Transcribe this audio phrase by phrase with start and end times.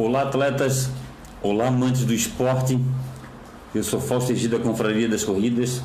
[0.00, 0.90] Olá, atletas.
[1.42, 2.78] Olá, amantes do esporte.
[3.74, 5.82] Eu sou Fausto Egida da Confraria das Corridas.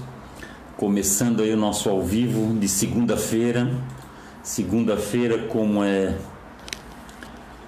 [0.77, 3.75] Começando aí o nosso ao vivo de segunda-feira.
[4.43, 6.15] Segunda-feira, como é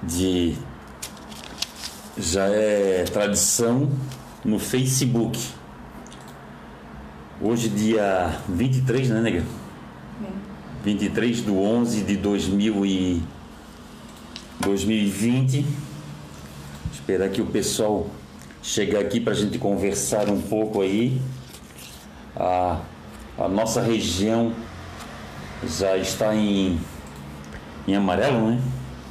[0.03, 0.53] de.
[2.15, 3.89] Já é tradição
[4.43, 5.39] no Facebook.
[7.41, 9.43] Hoje, dia 23, né, nega?
[10.83, 13.23] 23 de 11 de 2000 e
[14.59, 15.94] 2020.
[17.05, 18.07] Esperar que o pessoal
[18.63, 21.21] chegue aqui para a gente conversar um pouco aí.
[22.35, 22.79] A,
[23.37, 24.51] a nossa região
[25.67, 26.79] já está em,
[27.87, 28.59] em amarelo, né?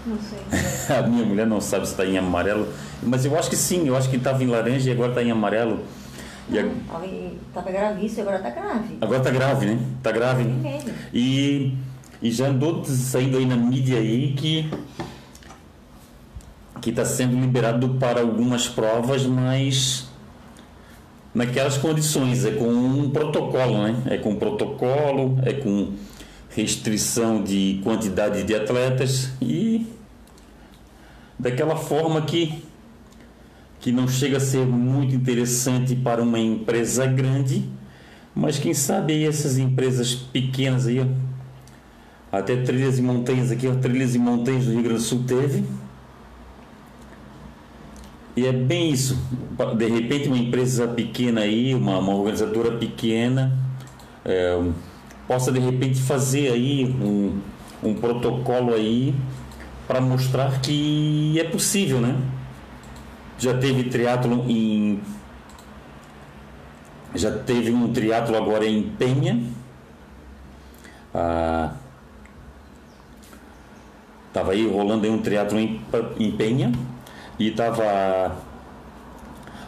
[0.04, 0.40] Não sei.
[0.98, 2.66] A minha mulher não sabe se está em amarelo,
[3.00, 5.30] mas eu acho que sim, eu acho que estava em laranja e agora está em
[5.30, 5.84] amarelo.
[6.50, 6.66] E a-
[7.48, 8.98] Estava gravíssimo, agora está grave.
[9.00, 9.78] agora está grave, né?
[9.98, 10.42] Está grave.
[10.42, 10.94] Vermelho.
[11.14, 11.72] E,
[12.20, 14.68] e já andou saindo aí na mídia aí que
[16.80, 20.08] que está sendo liberado para algumas provas, mas
[21.34, 24.02] naquelas condições, é com um protocolo, né?
[24.06, 25.92] É com protocolo, é com
[26.50, 29.86] restrição de quantidade de atletas e
[31.38, 32.62] daquela forma que
[33.80, 37.68] que não chega a ser muito interessante para uma empresa grande,
[38.34, 41.06] mas quem sabe essas empresas pequenas aí,
[42.32, 45.64] até trilhas e montanhas aqui, trilhas e montanhas do Rio Grande do Sul teve.
[48.36, 49.16] E é bem isso.
[49.76, 53.56] De repente uma empresa pequena aí, uma, uma organizadora pequena,
[54.24, 54.60] é,
[55.28, 57.38] possa de repente fazer aí um,
[57.82, 59.14] um protocolo aí
[59.86, 62.16] para mostrar que é possível, né?
[63.38, 65.00] Já teve triatlo em
[67.14, 69.40] já teve um triatlo agora em Penha.
[71.14, 71.74] Ah,
[74.32, 75.80] tava aí rolando aí um triatlo em,
[76.18, 76.72] em Penha
[77.38, 78.36] e tava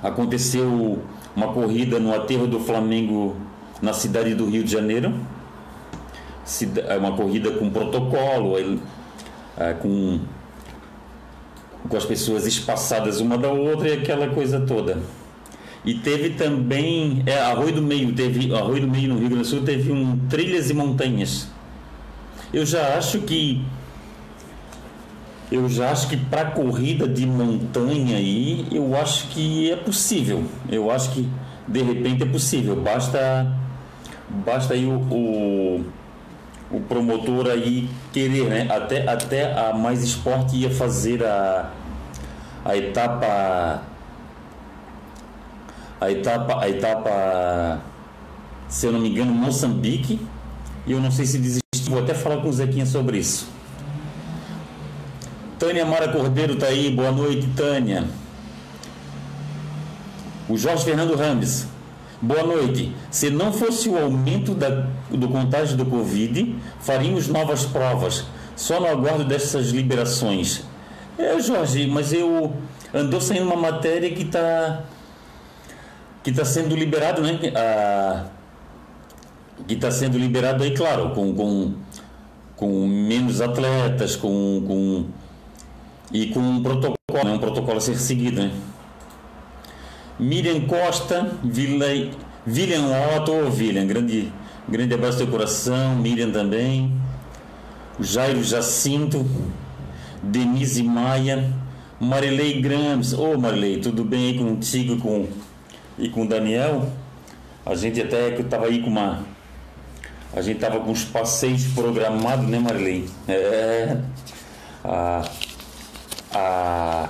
[0.03, 1.03] aconteceu
[1.35, 3.37] uma corrida no aterro do Flamengo
[3.83, 5.15] na cidade do Rio de Janeiro.
[6.89, 8.81] É uma corrida com protocolo,
[9.57, 10.21] ah, com
[11.89, 14.99] com as pessoas espaçadas uma da outra e aquela coisa toda.
[15.85, 19.49] E teve também, é, Arroio do Meio, teve, Arroio do Meio no Rio Grande do
[19.49, 21.49] Sul teve um Trilhas e Montanhas.
[22.53, 23.63] Eu já acho que
[25.51, 30.45] eu já acho que para corrida de montanha aí, eu acho que é possível.
[30.69, 31.29] Eu acho que
[31.69, 32.75] de repente é possível.
[32.77, 33.55] Basta
[34.29, 35.85] basta aí o, o,
[36.71, 38.67] o promotor aí querer, né?
[38.69, 41.71] Até até a Mais Esporte ia fazer a
[42.65, 43.83] a etapa
[46.01, 47.81] a etapa a etapa
[48.69, 50.19] se eu não me engano Moçambique
[50.85, 53.56] e eu não sei se desistiu vou até falar com o Zequinha sobre isso
[55.59, 58.05] Tânia Mara Cordeiro tá aí boa noite Tânia.
[60.49, 61.67] O Jorge Fernando Rames
[62.21, 62.95] boa noite.
[63.11, 68.25] Se não fosse o aumento da, do contágio do Covid faríamos novas provas.
[68.55, 70.65] Só no aguardo dessas liberações.
[71.19, 72.55] É Jorge mas eu
[72.93, 74.85] andou saindo uma matéria que está
[76.23, 77.39] que está sendo liberado, né?
[77.55, 78.25] A,
[79.67, 81.75] que está sendo liberado aí, claro, com, com,
[82.57, 85.07] com menos atletas, com, com
[86.13, 87.33] e com um protocolo, né?
[87.33, 88.53] um protocolo a ser seguido, né?
[90.19, 91.87] Miriam Costa, Vila,
[92.47, 92.87] William
[93.17, 94.33] Otto, William, grande,
[94.69, 96.93] grande abraço do teu coração, Miriam também,
[98.01, 99.27] Jairo Jacinto,
[100.23, 101.53] Denise Maia,
[102.01, 105.27] Marilei Grams, ô Marilei, tudo bem aí contigo com
[105.99, 106.91] e com o Daniel,
[107.65, 109.25] a gente até que estava aí com uma.
[110.35, 113.09] A gente tava com os passeios programados, né, Marilei?
[113.27, 113.97] É.
[114.85, 115.23] A,
[116.33, 117.09] a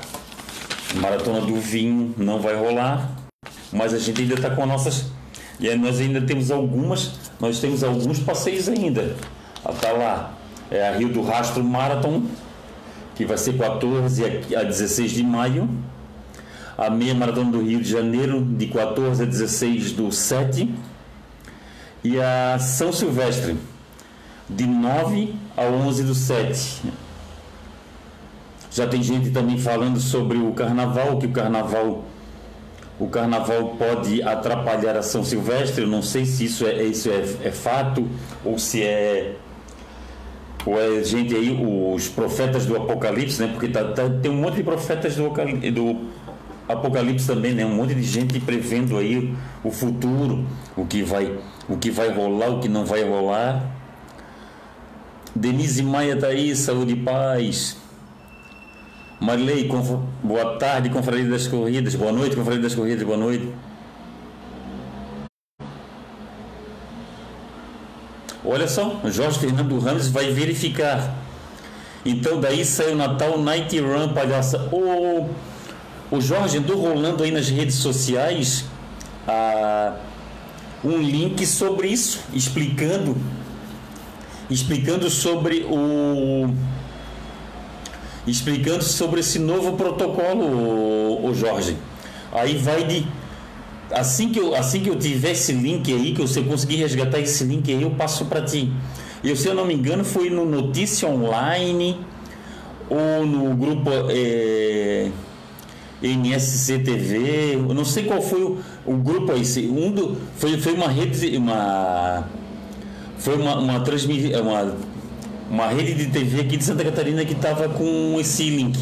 [0.94, 3.10] maratona do vinho não vai rolar,
[3.72, 5.06] mas a gente ainda está com as nossas.
[5.58, 9.16] E nós ainda temos algumas, nós temos alguns passeios ainda.
[9.68, 10.34] Está lá,
[10.70, 12.22] é a Rio do Rastro Marathon,
[13.14, 14.24] que vai ser 14
[14.54, 15.68] a 16 de maio
[16.76, 20.72] a meia maratona do Rio de Janeiro, de 14 a 16 do 7,
[22.04, 23.56] e a São Silvestre,
[24.48, 26.82] de 9 a 11 do 7.
[28.76, 32.04] Já tem gente também falando sobre o carnaval, que o carnaval
[33.00, 35.84] o carnaval pode atrapalhar a São Silvestre.
[35.84, 38.06] Eu não sei se isso é, isso é, é fato
[38.44, 39.34] ou se é
[40.66, 41.58] ou é gente aí,
[41.94, 43.48] os profetas do Apocalipse, né?
[43.48, 45.30] Porque tá, tá- tem um monte de profetas do,
[45.72, 46.10] do
[46.68, 47.64] Apocalipse também, né?
[47.64, 49.34] Um monte de gente prevendo aí
[49.64, 50.44] o futuro,
[50.76, 51.34] o que vai,
[51.66, 53.70] o que vai rolar, o que não vai rolar.
[55.34, 57.85] Denise Maia tá aí, saúde e paz.
[59.20, 59.70] Marilei,
[60.22, 61.94] boa tarde, Confraria das Corridas.
[61.94, 63.02] Boa noite, Confraria das Corridas.
[63.02, 63.50] Boa noite.
[68.44, 71.16] Olha só, Jorge Fernando Ramos vai verificar.
[72.04, 74.68] Então daí saiu Natal Night Run, palhaça.
[74.70, 75.28] O,
[76.10, 78.66] o Jorge andou rolando aí nas redes sociais
[79.26, 79.96] ah,
[80.84, 83.16] um link sobre isso, explicando
[84.48, 86.54] explicando sobre o
[88.26, 91.76] explicando sobre esse novo protocolo, o, Jorge.
[92.32, 93.06] Aí vai de
[93.90, 97.44] assim que eu assim que eu tiver esse link aí, que você conseguir resgatar esse
[97.44, 98.72] link aí, eu passo para ti.
[99.22, 101.98] E se eu não me engano, foi no Notícia Online
[102.88, 105.10] ou no grupo é,
[106.02, 110.74] MSC TV, eu não sei qual foi o, o grupo aí, um do, foi, foi
[110.74, 112.28] uma rede, uma
[113.18, 114.76] foi uma, uma transmissão, uma,
[115.50, 118.78] uma rede de TV aqui de Santa Catarina que estava com esse link.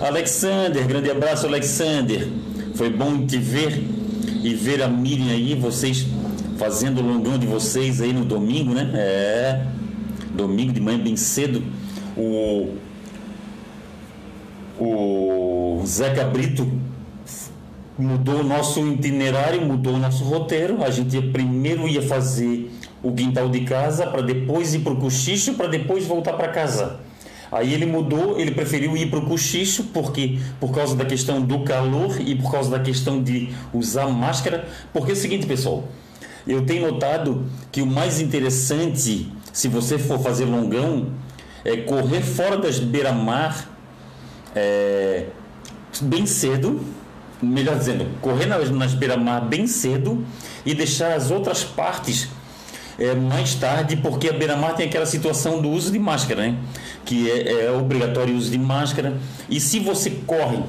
[0.00, 2.28] Alexander, grande abraço, Alexander.
[2.74, 3.82] Foi bom te ver
[4.42, 6.06] e ver a Miriam aí, vocês
[6.56, 8.90] fazendo o longão de vocês aí no domingo, né?
[8.94, 9.66] É.
[10.34, 11.62] Domingo de manhã bem cedo.
[12.16, 12.74] O
[14.78, 16.66] o Zeca Brito
[17.98, 20.82] mudou o nosso itinerário, mudou o nosso roteiro.
[20.82, 22.70] A gente primeiro ia fazer
[23.02, 27.00] o quintal de casa para depois ir para o cochicho, para depois voltar para casa.
[27.52, 31.64] Aí ele mudou, ele preferiu ir para o cochicho porque por causa da questão do
[31.64, 34.68] calor e por causa da questão de usar máscara.
[34.92, 35.88] Porque é o seguinte, pessoal,
[36.46, 41.08] eu tenho notado que o mais interessante, se você for fazer longão,
[41.64, 43.68] é correr fora das beira-mar
[44.54, 45.26] é,
[46.02, 46.80] bem cedo,
[47.42, 50.24] melhor dizendo, correr nas, nas beira-mar bem cedo
[50.64, 52.28] e deixar as outras partes
[53.00, 56.56] é, mais tarde, porque a beira-mar tem aquela situação do uso de máscara, né?
[57.04, 59.16] que é, é obrigatório o uso de máscara.
[59.48, 60.60] E se você corre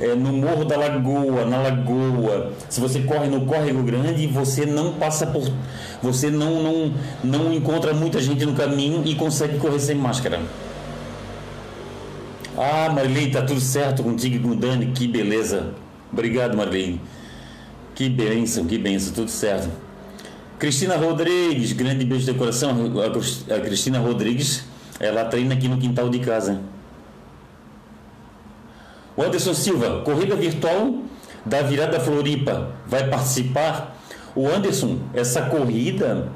[0.00, 4.94] é, no Morro da Lagoa, na Lagoa, se você corre no Córrego Grande, você não
[4.94, 5.48] passa por.
[6.02, 10.40] Você não, não, não encontra muita gente no caminho e consegue correr sem máscara.
[12.56, 15.74] Ah, Marilene, tá tudo certo contigo e com o Dani, que beleza.
[16.12, 17.00] Obrigado, Marilene.
[17.94, 19.68] Que bênção, que bênção, tudo certo.
[20.58, 22.74] Cristina Rodrigues, grande beijo de coração.
[23.48, 24.64] A Cristina Rodrigues,
[24.98, 26.60] ela treina aqui no quintal de casa.
[29.16, 31.02] O Anderson Silva, corrida virtual
[31.44, 33.96] da virada Floripa, vai participar?
[34.34, 36.28] O Anderson, essa corrida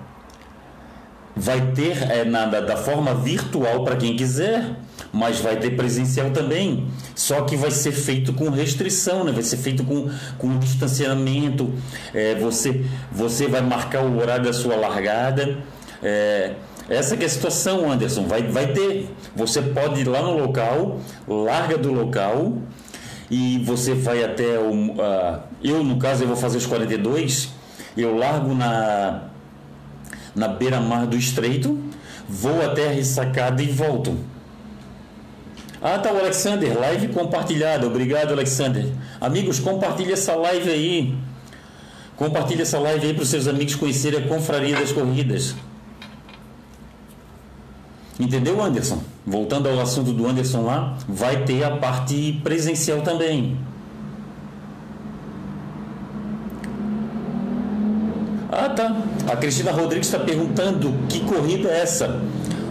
[1.35, 4.77] vai ter é, na, da forma virtual para quem quiser
[5.13, 6.89] mas vai ter presencial também.
[7.15, 9.33] Só que vai ser feito com restrição, né?
[9.33, 11.73] vai ser feito com, com distanciamento.
[12.15, 15.59] É, você, você vai marcar o horário da sua largada.
[16.03, 16.55] É,
[16.89, 18.25] essa é a situação, Anderson.
[18.25, 19.15] Vai, vai ter.
[19.37, 22.59] Você pode ir lá no local, larga do local
[23.31, 24.73] e você vai até o.
[24.73, 27.51] Uh, eu, no caso, eu vou fazer os 42.
[27.97, 29.25] Eu largo na,
[30.35, 31.79] na beira-mar do estreito,
[32.29, 34.17] vou até a ressacada e volto.
[35.83, 37.87] Ah, tá o Alexander, live compartilhada.
[37.89, 38.87] Obrigado, Alexander.
[39.21, 41.15] Amigos, compartilhe essa live aí.
[42.15, 45.57] Compartilhe essa live aí para os seus amigos conhecerem a Confraria das Corridas.
[48.21, 49.03] Entendeu, Anderson?
[49.27, 53.59] Voltando ao assunto do Anderson lá, vai ter a parte presencial também.
[58.53, 58.95] Ah, tá.
[59.27, 62.21] A Cristina Rodrigues está perguntando que corrida é essa.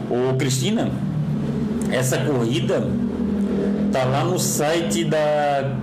[0.10, 0.90] Ô, Cristina,
[1.92, 2.84] essa corrida
[3.92, 5.76] tá lá no site da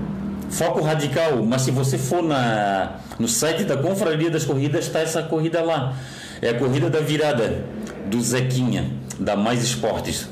[0.51, 5.23] Foco Radical, mas se você for na, no site da Confraria das Corridas, está essa
[5.23, 5.95] corrida lá.
[6.41, 7.65] É a corrida da virada
[8.07, 10.29] do Zequinha, da Mais Esportes.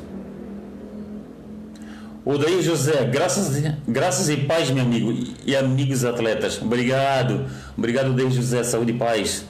[2.24, 5.12] O daí José, graças, graças e paz, meu amigo,
[5.44, 6.60] e amigos atletas.
[6.60, 7.44] Obrigado,
[7.76, 9.44] obrigado, Deus José, saúde e paz.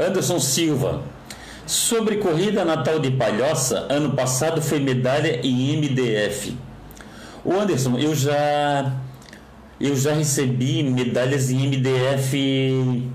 [0.00, 1.02] Anderson Silva.
[1.66, 6.56] Sobre corrida Natal de Palhoça, ano passado foi medalha em MDF.
[7.44, 8.92] O Anderson, eu já
[9.80, 13.08] eu já recebi medalhas em MDF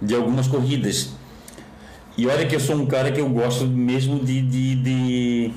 [0.00, 1.10] de algumas corridas.
[2.16, 5.52] E olha que eu sou um cara que eu gosto mesmo de, de, de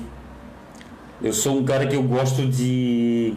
[1.22, 3.34] eu sou um cara que eu gosto de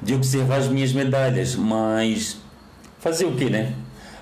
[0.00, 2.38] de observar as minhas medalhas, mas
[3.00, 3.74] fazer o que, né?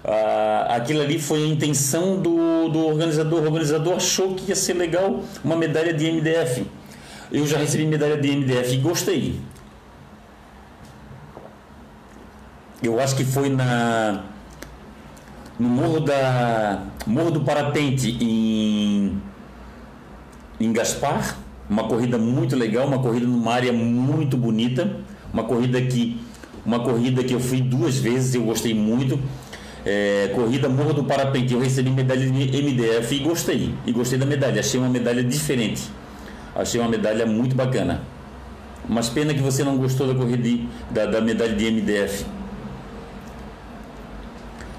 [0.09, 3.41] Ah, aquilo ali foi a intenção do, do organizador.
[3.41, 6.65] O organizador achou que ia ser legal uma medalha de MDF.
[7.33, 9.41] Eu já recebi medalha de MDF e gostei.
[12.81, 14.23] Eu acho que foi na
[15.59, 19.21] no Morro da Morro do Parapente em
[20.61, 21.37] em Gaspar,
[21.69, 25.01] uma corrida muito legal, uma corrida numa área muito bonita,
[25.33, 26.21] uma corrida que
[26.65, 29.19] uma corrida que eu fui duas vezes, eu gostei muito.
[29.89, 33.73] É, corrida Morro do Parapente, eu recebi medalha de MDF e gostei.
[33.87, 35.89] E gostei da medalha, achei uma medalha diferente.
[36.57, 38.03] Achei uma medalha muito bacana.
[38.89, 42.27] Mas pena que você não gostou da corrida da, da medalha de MDF.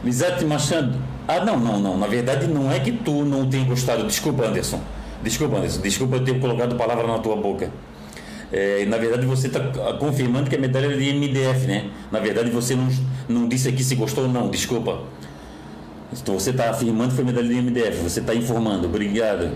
[0.03, 0.99] Lisete Machado.
[1.25, 1.97] Ah, não, não, não.
[1.97, 4.05] Na verdade, não é que tu não tenha gostado.
[4.05, 4.81] Desculpa, Anderson.
[5.23, 5.81] Desculpa, Anderson.
[5.81, 7.71] Desculpa eu ter colocado palavra na tua boca.
[8.51, 9.59] É, na verdade, você está
[9.99, 11.89] confirmando que a medalha é de MDF, né?
[12.11, 12.87] Na verdade, você não,
[13.27, 14.49] não disse aqui se gostou ou não.
[14.49, 15.01] Desculpa.
[16.11, 18.01] Então, você está afirmando que foi medalha de MDF.
[18.01, 18.87] Você está informando.
[18.87, 19.51] Obrigado.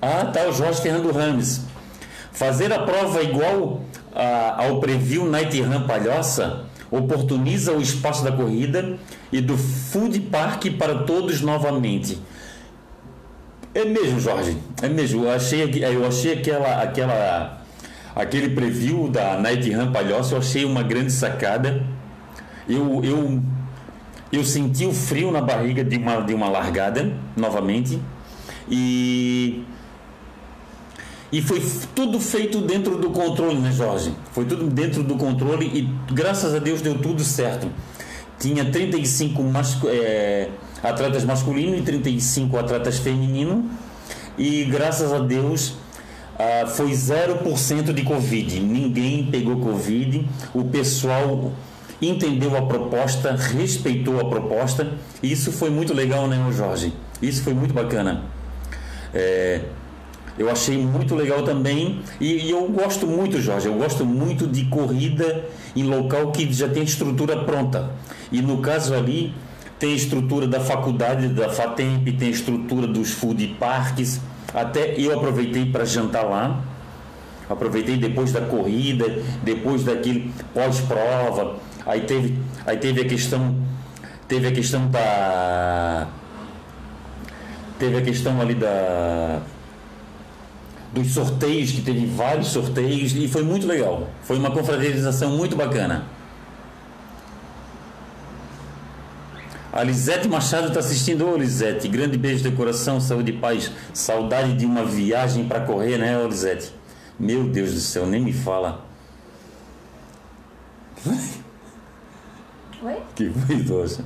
[0.00, 1.62] Ah, tá, o Jorge Fernando Rames.
[2.30, 3.80] Fazer a prova igual
[4.14, 8.96] a, ao preview Night Run Palhoça oportuniza o espaço da corrida
[9.32, 12.18] e do food park para todos novamente.
[13.76, 14.56] É mesmo, Jorge.
[14.80, 15.24] É mesmo.
[15.24, 17.62] Eu achei, eu achei aquela, aquela,
[18.14, 21.84] aquele preview da Night Run Palhoça, eu achei uma grande sacada.
[22.66, 23.42] Eu, eu,
[24.32, 28.00] eu senti o frio na barriga de uma, de uma largada, novamente.
[28.66, 29.62] E
[31.30, 31.62] e foi
[31.94, 34.14] tudo feito dentro do controle, né, Jorge?
[34.32, 37.68] Foi tudo dentro do controle e graças a Deus deu tudo certo.
[38.38, 40.48] Tinha 35 masco, é,
[40.82, 43.64] atletas masculinos e 35 atletas femininos.
[44.38, 45.74] E graças a Deus
[46.38, 48.60] ah, foi 0% de Covid.
[48.60, 50.28] Ninguém pegou Covid.
[50.54, 51.52] O pessoal
[52.00, 54.92] entendeu a proposta, respeitou a proposta.
[55.22, 56.92] Isso foi muito legal, né, Jorge?
[57.22, 58.24] Isso foi muito bacana.
[59.14, 59.62] É,
[60.38, 62.00] eu achei muito legal também.
[62.20, 66.68] E, e, eu gosto muito, Jorge, eu gosto muito de corrida em local que já
[66.68, 67.90] tem estrutura pronta.
[68.30, 69.34] E no caso ali,
[69.78, 74.20] tem estrutura da faculdade da FATEMP, tem estrutura dos food parks.
[74.54, 76.60] Até eu aproveitei para jantar lá.
[77.48, 81.56] Aproveitei depois da corrida, depois daquele pós-prova.
[81.84, 83.54] Aí teve, aí teve a questão,
[84.26, 86.08] teve a questão da
[87.78, 89.40] teve a questão ali da
[90.92, 94.08] dos sorteios, que teve vários sorteios e foi muito legal.
[94.22, 96.15] Foi uma confraternização muito bacana.
[99.72, 101.28] A Lisete Machado está assistindo.
[101.28, 103.70] Ô Lisete, grande beijo de coração, saúde e paz.
[103.92, 106.72] Saudade de uma viagem para correr, né, Lisete?
[107.18, 108.84] Meu Deus do céu, nem me fala.
[112.82, 112.96] Oi?
[113.14, 114.04] Que foi, Doxa?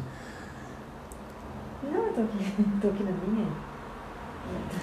[1.82, 2.38] Não, eu tô aqui,
[2.80, 3.46] tô aqui na minha.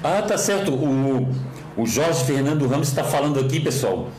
[0.04, 0.74] Ah, tá certo.
[0.74, 1.28] O,
[1.76, 4.10] o Jorge Fernando Ramos está falando aqui, pessoal.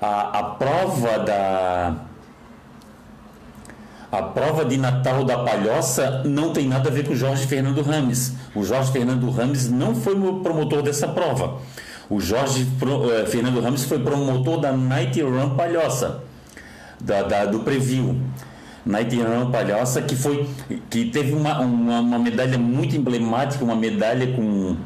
[0.00, 1.96] A, a prova da.
[4.12, 7.80] A prova de Natal da Palhoça não tem nada a ver com o Jorge Fernando
[7.80, 8.32] Ramos.
[8.56, 11.58] O Jorge Fernando Ramos não foi o promotor dessa prova.
[12.08, 16.24] O Jorge eh, Fernando Ramos foi promotor da Night Run Palhoça,
[17.00, 18.20] da, da do Preview.
[18.84, 20.48] Night Run Palhoça, que foi
[20.88, 24.76] que teve uma, uma, uma medalha muito emblemática, uma medalha com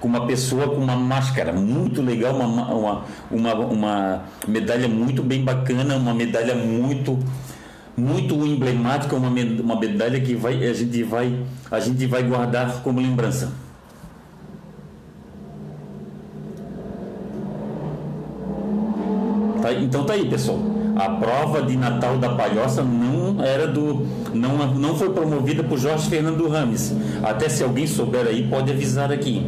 [0.00, 5.42] com uma pessoa com uma máscara muito legal, uma, uma, uma, uma medalha muito bem
[5.42, 7.18] bacana, uma medalha muito
[7.98, 11.36] muito emblemática, uma, uma medalha que vai, a, gente vai,
[11.70, 13.52] a gente vai guardar como lembrança.
[19.60, 20.58] Tá, então tá aí, pessoal.
[20.96, 24.06] A prova de Natal da Palhoça não era do.
[24.32, 26.94] não, não foi promovida por Jorge Fernando Rames.
[27.22, 29.44] Até se alguém souber aí, pode avisar aqui.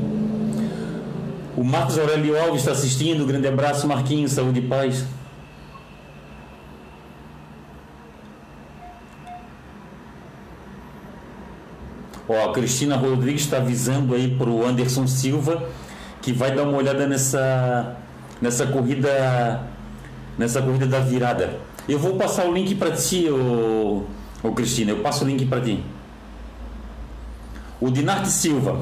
[1.56, 3.26] O Marcos Aurélio Alves está assistindo.
[3.26, 4.32] Grande abraço, Marquinhos.
[4.32, 5.04] Saúde e paz.
[12.32, 15.68] Ó, a Cristina Rodrigues está avisando aí para o Anderson Silva
[16.22, 17.96] que vai dar uma olhada nessa,
[18.40, 19.68] nessa corrida
[20.38, 21.58] nessa corrida da virada.
[21.88, 24.04] Eu vou passar o link para ti, ô,
[24.44, 24.92] ô Cristina.
[24.92, 25.82] Eu passo o link para ti.
[27.80, 28.80] O Dinarte Silva.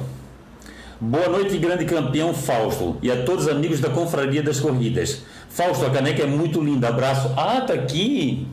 [1.01, 5.23] Boa noite, grande campeão Fausto, e a todos os amigos da Confraria das Corridas.
[5.49, 6.89] Fausto, a caneca é muito linda.
[6.89, 7.33] Abraço.
[7.35, 8.47] Ah, tá aqui.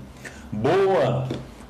[0.53, 1.27] Boa.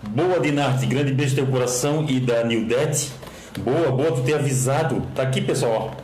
[0.09, 0.85] Boa, Dinarte.
[0.85, 3.11] Grande beijo no teu coração e da Nildete.
[3.59, 5.01] Boa, boa tu ter avisado.
[5.15, 5.95] Tá aqui, pessoal.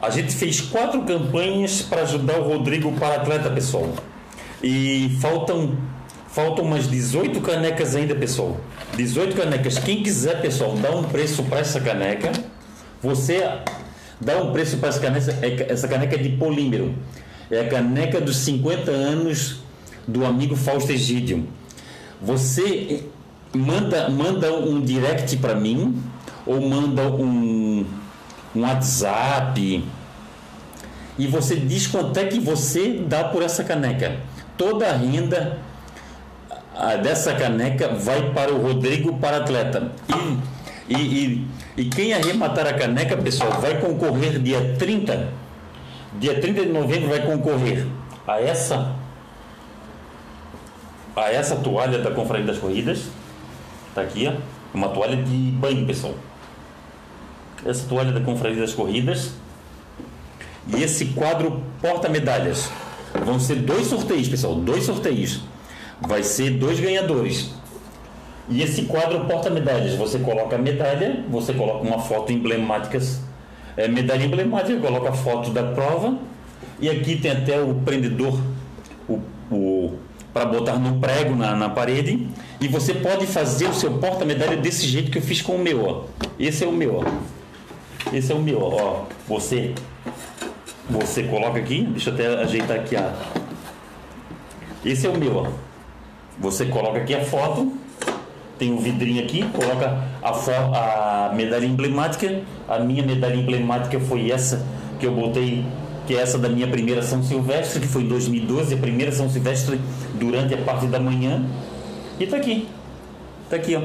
[0.00, 3.92] A gente fez quatro campanhas para ajudar o Rodrigo para atleta, pessoal.
[4.62, 5.76] E faltam
[6.28, 8.56] faltam umas 18 canecas ainda, pessoal.
[8.96, 9.78] 18 canecas.
[9.78, 12.32] Quem quiser, pessoal, dá um preço para essa caneca.
[13.02, 13.42] Você
[14.20, 16.94] Dá um preço para essa caneca, é essa caneca é de polímero.
[17.50, 19.60] É a caneca dos 50 anos
[20.08, 21.46] do amigo Fausto Egídio.
[22.20, 23.04] Você
[23.54, 26.02] manda, manda um direct para mim
[26.46, 27.84] ou manda um,
[28.54, 29.84] um WhatsApp
[31.18, 34.16] e você diz quanto é que você dá por essa caneca.
[34.56, 35.58] Toda a renda
[37.02, 39.92] dessa caneca vai para o Rodrigo para atleta.
[40.88, 41.46] E, e, e,
[41.78, 45.28] e, quem arrematar a caneca, pessoal, vai concorrer dia 30.
[46.18, 47.86] Dia 30 de novembro vai concorrer
[48.26, 48.94] a essa
[51.14, 53.08] a essa toalha da Confraria das Corridas.
[53.96, 54.34] Tá aqui, ó.
[54.74, 56.12] Uma toalha de banho, pessoal.
[57.64, 59.32] Essa toalha da Confraria das Corridas.
[60.68, 62.70] E esse quadro porta-medalhas.
[63.24, 64.56] Vão ser dois sorteios, pessoal.
[64.56, 65.40] Dois sorteios.
[66.06, 67.54] Vai ser dois ganhadores.
[68.50, 69.94] E esse quadro porta-medalhas.
[69.94, 73.00] Você coloca a medalha, você coloca uma foto emblemática.
[73.78, 76.18] É, medalha emblemática, coloca a foto da prova.
[76.78, 78.38] E aqui tem até o prendedor,
[79.08, 79.98] o, o
[80.36, 82.28] para botar no prego na, na parede.
[82.60, 85.82] E você pode fazer o seu porta-medalha desse jeito que eu fiz com o meu.
[85.82, 86.04] Ó.
[86.38, 86.96] Esse é o meu.
[86.96, 88.12] Ó.
[88.12, 88.60] Esse é o meu.
[88.60, 89.04] Ó.
[89.26, 89.72] Você,
[90.90, 91.88] você coloca aqui.
[91.90, 92.96] Deixa eu até ajeitar aqui.
[92.96, 93.14] a
[94.84, 95.36] Esse é o meu.
[95.36, 95.46] Ó.
[96.38, 97.72] Você coloca aqui a foto.
[98.58, 99.42] Tem um vidrinho aqui.
[99.54, 102.42] Coloca a, a medalha emblemática.
[102.68, 104.66] A minha medalha emblemática foi essa
[105.00, 105.64] que eu botei
[106.06, 109.28] que é essa da minha primeira São Silvestre, que foi em 2012, a primeira São
[109.28, 109.80] Silvestre
[110.14, 111.44] durante a parte da manhã.
[112.18, 112.68] E tá aqui.
[113.50, 113.82] Tá aqui, ó.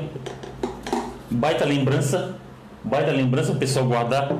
[1.30, 2.36] Baita lembrança.
[2.84, 4.32] Baita lembrança o pessoal guardar.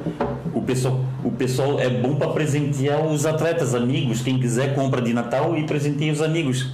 [0.54, 4.22] O pessoal, o pessoal é bom para presentear os atletas, amigos.
[4.22, 6.74] Quem quiser compra de Natal e presenteia os amigos.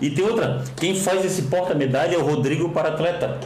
[0.00, 3.38] E tem outra, quem faz esse porta-medalha é o Rodrigo para atleta.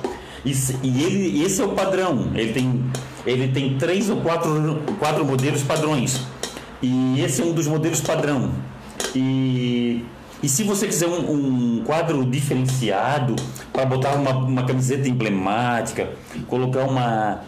[0.44, 0.52] E,
[0.82, 2.30] e ele, esse é o padrão.
[2.34, 2.84] Ele tem,
[3.26, 6.20] ele tem três ou quatro, quatro modelos padrões.
[6.82, 8.50] E esse é um dos modelos padrão.
[9.14, 10.04] E,
[10.42, 13.36] e se você quiser um, um quadro diferenciado
[13.72, 16.10] para botar uma, uma camiseta emblemática,
[16.48, 17.40] colocar uma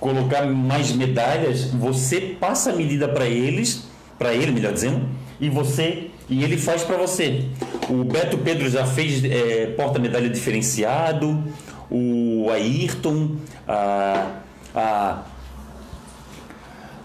[0.00, 3.86] colocar mais medalhas, você passa a medida para eles,
[4.18, 5.08] para ele, melhor dizendo,
[5.40, 7.44] e você e ele faz para você.
[7.88, 11.42] O Beto Pedro já fez é, porta-medalha diferenciado,
[11.90, 14.40] o Ayrton, a,
[14.74, 15.22] a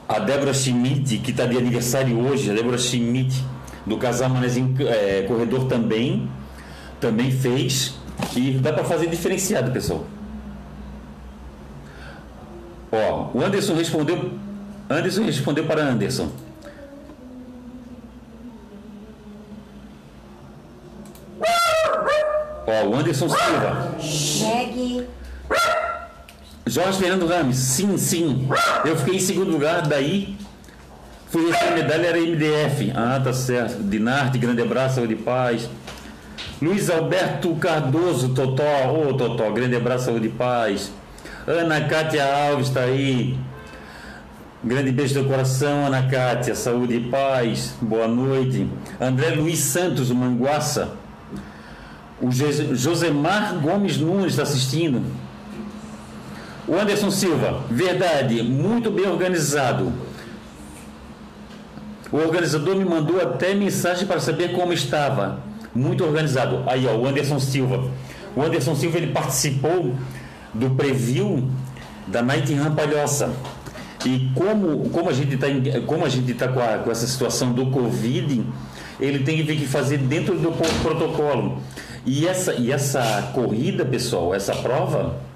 [0.10, 3.46] a Débora Schmidt, que está de aniversário hoje, a Débora Schmidt,
[3.86, 6.28] do Casal Manezinho é, Corredor também,
[7.00, 7.94] também fez.
[8.36, 10.04] E dá para fazer diferenciado, pessoal.
[12.92, 14.32] Ó, o Anderson respondeu.
[14.90, 16.32] Anderson respondeu para Anderson.
[22.66, 23.96] Ó, o Anderson Silva.
[24.42, 25.08] Meg.
[26.66, 28.48] Jorge Fernando Rames, sim, sim.
[28.86, 30.38] Eu fiquei em segundo lugar, daí
[31.30, 32.92] fui a medalha, era MDF.
[32.96, 33.82] Ah, tá certo.
[33.82, 35.70] Dinarte, grande abraço, saúde e paz.
[36.62, 40.92] Luiz Alberto Cardoso, Totó, ô oh, Totó, grande abraço, saúde e paz.
[41.48, 43.40] Ana Cátia Alves está aí.
[44.62, 48.68] Grande beijo do coração, Ana Cátia, saúde e paz, boa noite.
[49.00, 50.92] André Luiz Santos, Manguaça.
[52.22, 55.02] O Josemar Gomes Nunes está assistindo.
[56.70, 59.92] O Anderson Silva, verdade, muito bem organizado.
[62.12, 65.40] O organizador me mandou até mensagem para saber como estava.
[65.74, 66.64] Muito organizado.
[66.68, 67.90] Aí, ó, o Anderson Silva.
[68.36, 69.96] O Anderson Silva ele participou
[70.54, 71.50] do preview
[72.06, 73.34] da Night Run Palhoça.
[74.06, 75.48] E como, como a gente está
[75.88, 78.46] como a gente tá com, com essa situação do Covid,
[79.00, 80.52] ele tem que fazer dentro do
[80.84, 81.64] protocolo.
[82.06, 85.29] E essa, e essa corrida, pessoal, essa prova,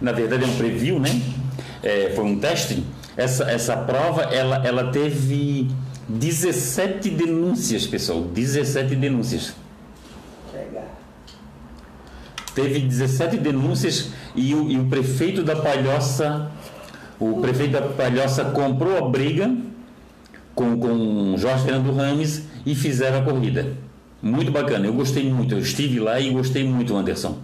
[0.00, 1.20] na verdade é um preview, né?
[1.82, 2.84] É, foi um teste.
[3.16, 5.68] Essa, essa prova ela, ela teve
[6.08, 8.22] 17 denúncias, pessoal.
[8.22, 9.54] 17 denúncias.
[12.54, 16.50] Teve 17 denúncias e o, e o prefeito da Palhoça,
[17.20, 19.54] o prefeito da Palhoça comprou a briga
[20.54, 23.74] com, com Jorge Fernando Rames e fizeram a corrida.
[24.22, 25.54] Muito bacana, eu gostei muito.
[25.54, 27.38] Eu estive lá e gostei muito, Anderson.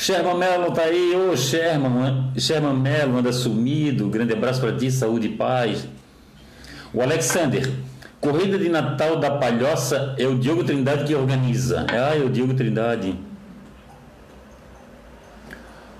[0.00, 5.26] Sherman Mello tá aí, ô Sherman, Sherman Mello anda sumido, grande abraço para ti, saúde
[5.26, 5.86] e paz.
[6.94, 7.70] O Alexander,
[8.18, 11.84] Corrida de Natal da Palhoça é o Diogo Trindade que organiza.
[11.90, 13.14] Ah, é o Diogo Trindade.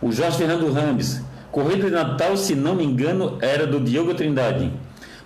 [0.01, 1.21] O Jorge Fernando Ramos,
[1.53, 4.73] Corrida de Natal, se não me engano, era do Diogo Trindade.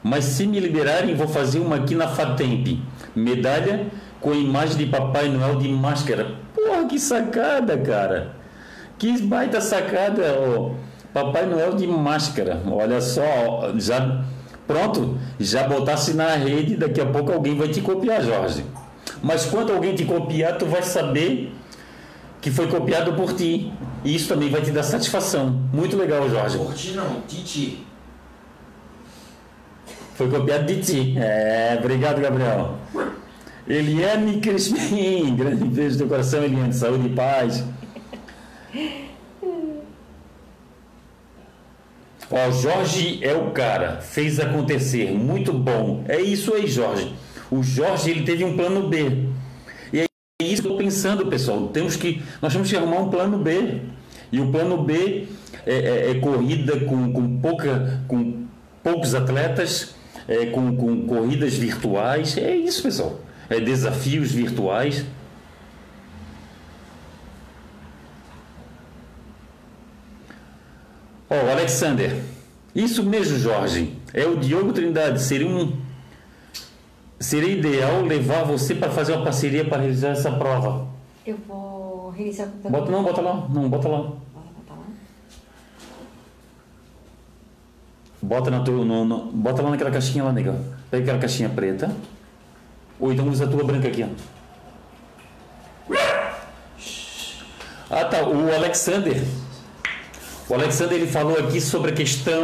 [0.03, 2.81] Mas se me liberarem, vou fazer uma aqui na Fatemp.
[3.15, 3.87] Medalha
[4.21, 6.33] com imagem de Papai Noel de máscara.
[6.53, 8.43] Porra, que sacada, cara.
[8.99, 10.75] Que baita sacada, o
[11.13, 12.63] Papai Noel de máscara.
[12.71, 14.25] Olha só, já
[14.67, 18.65] pronto, já botasse na rede, daqui a pouco alguém vai te copiar, Jorge.
[19.23, 21.53] Mas quando alguém te copiar, tu vai saber
[22.41, 23.73] que foi copiado por ti.
[24.05, 25.51] E isso também vai te dar satisfação.
[25.73, 26.59] Muito legal, Jorge.
[26.59, 27.87] Por ti não, Titi.
[30.15, 31.15] Foi copiado de ti.
[31.19, 32.75] É, obrigado, Gabriel.
[33.67, 37.65] Eliane Crispim, grande beijo do coração, Eliane, saúde e paz.
[42.31, 46.05] Ó, Jorge é o cara, fez acontecer, muito bom.
[46.09, 47.15] É isso aí, Jorge.
[47.51, 49.29] O Jorge ele teve um plano B.
[49.93, 50.07] E é
[50.41, 51.69] isso que eu estou pensando, pessoal.
[51.69, 53.81] Temos que, nós temos que arrumar um plano B.
[54.33, 55.29] E o plano B
[55.67, 58.47] é, é, é corrida com, com, pouca, com
[58.83, 59.95] poucos atletas,
[60.27, 62.37] é, com, com corridas virtuais.
[62.37, 63.21] É isso, pessoal.
[63.49, 65.05] É desafios virtuais.
[71.31, 72.23] Ó, oh, Alexander.
[72.75, 73.97] Isso mesmo, Jorge.
[74.13, 75.23] É o Diogo Trindade.
[75.23, 75.85] Seria um
[77.19, 80.87] seria ideal levar você para fazer uma parceria para realizar essa prova.
[81.27, 83.49] Eu vou realizar com Bota não, bota lá.
[83.49, 84.13] Não, bota lá.
[88.21, 90.59] Bota na tua, no, no, bota lá naquela caixinha lá, nega.
[90.91, 91.95] Pega aquela caixinha preta.
[92.99, 94.09] Ou então usa a tua branca aqui, ó.
[97.91, 98.27] Ah, tá.
[98.27, 99.23] O Alexander.
[100.49, 102.35] O Alexander ele falou aqui sobre a questão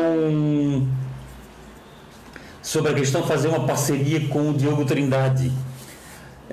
[2.62, 5.50] sobre a questão fazer uma parceria com o Diogo Trindade.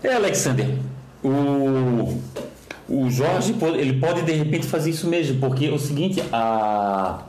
[0.03, 0.67] É, Alexander,
[1.23, 2.19] o,
[2.89, 7.23] o Jorge ele pode de repente fazer isso mesmo, porque é o seguinte, a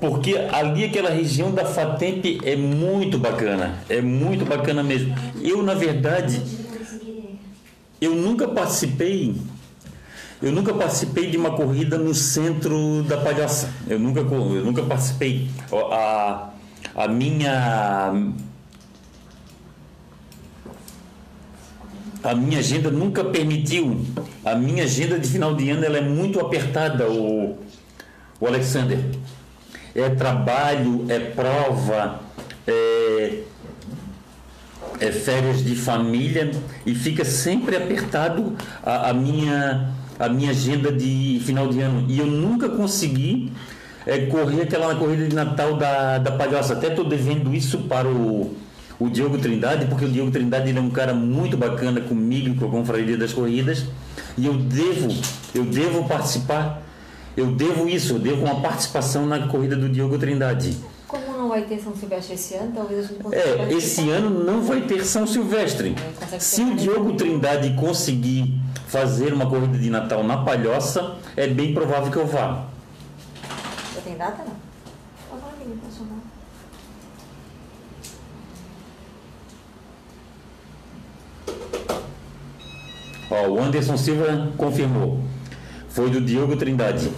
[0.00, 5.12] porque ali aquela região da Fatemp é muito bacana, é muito bacana mesmo.
[5.42, 6.40] Eu na verdade
[8.00, 9.34] eu nunca participei
[10.40, 13.72] eu nunca participei de uma corrida no centro da Palhoça.
[13.88, 15.50] Eu nunca, eu nunca participei.
[15.72, 16.50] A,
[16.94, 18.32] a minha
[22.22, 24.00] a minha agenda nunca permitiu.
[24.44, 27.58] A minha agenda de final de ano ela é muito apertada, o,
[28.40, 28.98] o Alexander.
[29.94, 32.20] É trabalho, é prova,
[32.64, 33.42] é,
[35.00, 36.50] é férias de família
[36.86, 42.04] e fica sempre apertado a, a minha a minha agenda de final de ano.
[42.08, 43.52] E eu nunca consegui
[44.06, 46.72] é, correr aquela corrida de Natal da, da Palhoça.
[46.72, 48.56] Até estou devendo isso para o,
[48.98, 52.70] o Diogo Trindade, porque o Diogo Trindade é um cara muito bacana comigo, com a
[52.70, 53.84] Confraria das Corridas.
[54.36, 55.14] E eu devo,
[55.54, 56.82] eu devo participar,
[57.36, 60.76] eu devo isso, eu devo uma participação na corrida do Diogo Trindade.
[61.58, 63.42] Vai ter São Silvestre esse ano, talvez a gente consiga.
[63.42, 65.96] É, esse ano não vai ter São Silvestre.
[66.38, 72.12] Se o Diogo Trindade conseguir fazer uma corrida de Natal na Palhoça, é bem provável
[72.12, 72.64] que eu vá.
[73.92, 74.68] Já tem data não?
[83.30, 85.20] Ó, o Anderson Silva confirmou.
[85.88, 87.10] Foi do Diogo Trindade.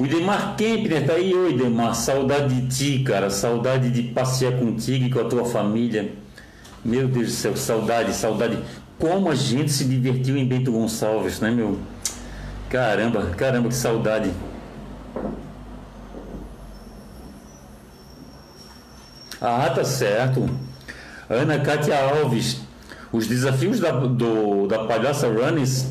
[0.00, 5.04] O Idemar Kempner tá aí, oi Idemar, saudade de ti, cara, saudade de passear contigo
[5.04, 6.12] e com a tua família.
[6.84, 8.58] Meu Deus do céu, saudade, saudade
[8.98, 11.78] como a gente se divertiu em Bento Gonçalves, né, meu?
[12.68, 14.30] Caramba, caramba, que saudade.
[19.40, 20.48] Ah, tá certo.
[21.28, 22.60] Ana Cátia Alves.
[23.12, 25.86] Os desafios da, do, da Palhaça Runners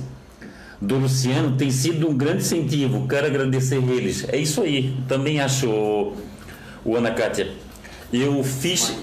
[0.84, 3.08] do Luciano têm sido um grande incentivo.
[3.08, 4.28] Quero agradecer eles.
[4.28, 4.96] É isso aí.
[5.08, 6.14] Também acho,
[6.84, 7.52] o Ana Cátia.
[8.12, 8.94] Eu fiz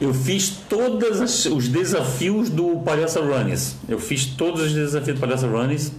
[0.00, 3.76] eu fiz todos os desafios do Palhaça Runners.
[3.88, 5.92] Eu fiz todos os desafios do Palhaça Runners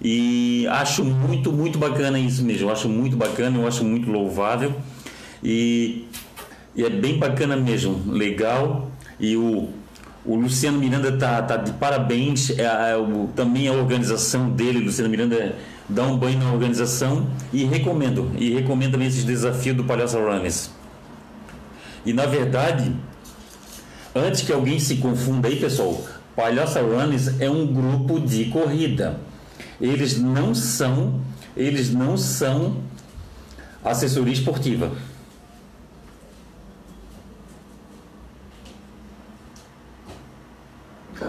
[0.00, 2.68] e acho muito, muito bacana isso mesmo.
[2.68, 4.72] Eu acho muito bacana, eu acho muito louvável
[5.42, 6.06] e,
[6.74, 8.90] e é bem bacana mesmo, legal.
[9.20, 9.68] E o,
[10.24, 12.50] o Luciano Miranda tá, tá de parabéns.
[12.50, 15.56] É, é, o, também a organização dele, Luciano Miranda,
[15.88, 18.30] dá um banho na organização e recomendo.
[18.38, 20.70] E recomendo também esses desafios do Palhaça Runners.
[22.06, 22.92] E na verdade,
[24.14, 26.00] Antes que alguém se confunda aí, pessoal,
[26.36, 29.18] Palhaça Runners é um grupo de corrida.
[29.80, 31.20] Eles não são,
[31.56, 32.76] eles não são
[33.84, 34.92] assessoria esportiva.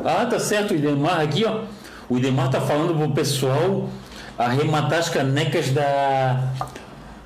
[0.03, 1.61] Ah, tá certo, o Idemar aqui, ó.
[2.09, 3.89] O Idemar tá falando pro pessoal
[4.37, 6.51] arrematar as canecas da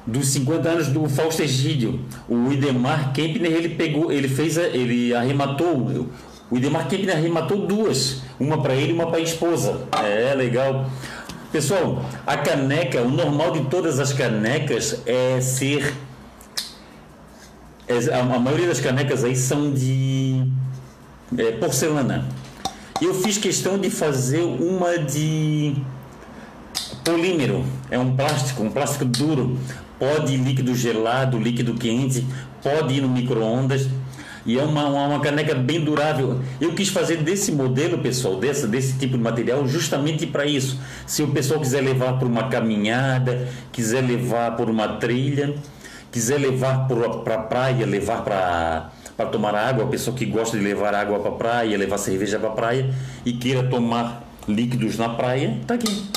[0.05, 1.99] dos 50 anos do Fausto Egídio.
[2.27, 6.07] O Idemar Kempner, ele pegou, ele fez, ele arrematou,
[6.49, 9.81] o Idemar Kempner arrematou duas, uma para ele e uma para a esposa.
[10.03, 10.89] É, legal.
[11.51, 15.93] Pessoal, a caneca, o normal de todas as canecas é ser
[17.89, 20.45] é, a, a maioria das canecas aí são de
[21.35, 22.27] é, porcelana.
[23.01, 25.73] Eu fiz questão de fazer uma de
[27.05, 29.57] polímero, é um plástico, um plástico duro.
[29.97, 32.25] Pode ir líquido gelado, líquido quente,
[32.61, 33.87] pode ir no micro-ondas.
[34.45, 36.41] E é uma, uma, uma, caneca bem durável.
[36.59, 40.77] Eu quis fazer desse modelo, pessoal, desse, desse tipo de material, justamente para isso.
[41.07, 45.55] Se o pessoal quiser levar por uma caminhada, quiser levar por uma trilha,
[46.11, 46.87] quiser levar
[47.23, 51.19] para a praia, levar para para tomar água, a pessoa que gosta de levar água
[51.19, 52.89] para praia, levar cerveja para praia
[53.25, 56.09] e queira tomar líquidos na praia, tá aqui.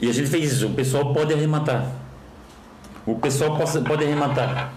[0.00, 1.92] E a gente fez isso, o pessoal pode arrematar.
[3.06, 4.72] O pessoal pode, pode arrematar.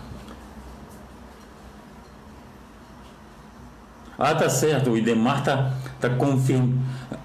[4.20, 6.78] Ah, tá certo, o Idemar tá, tá confirmando.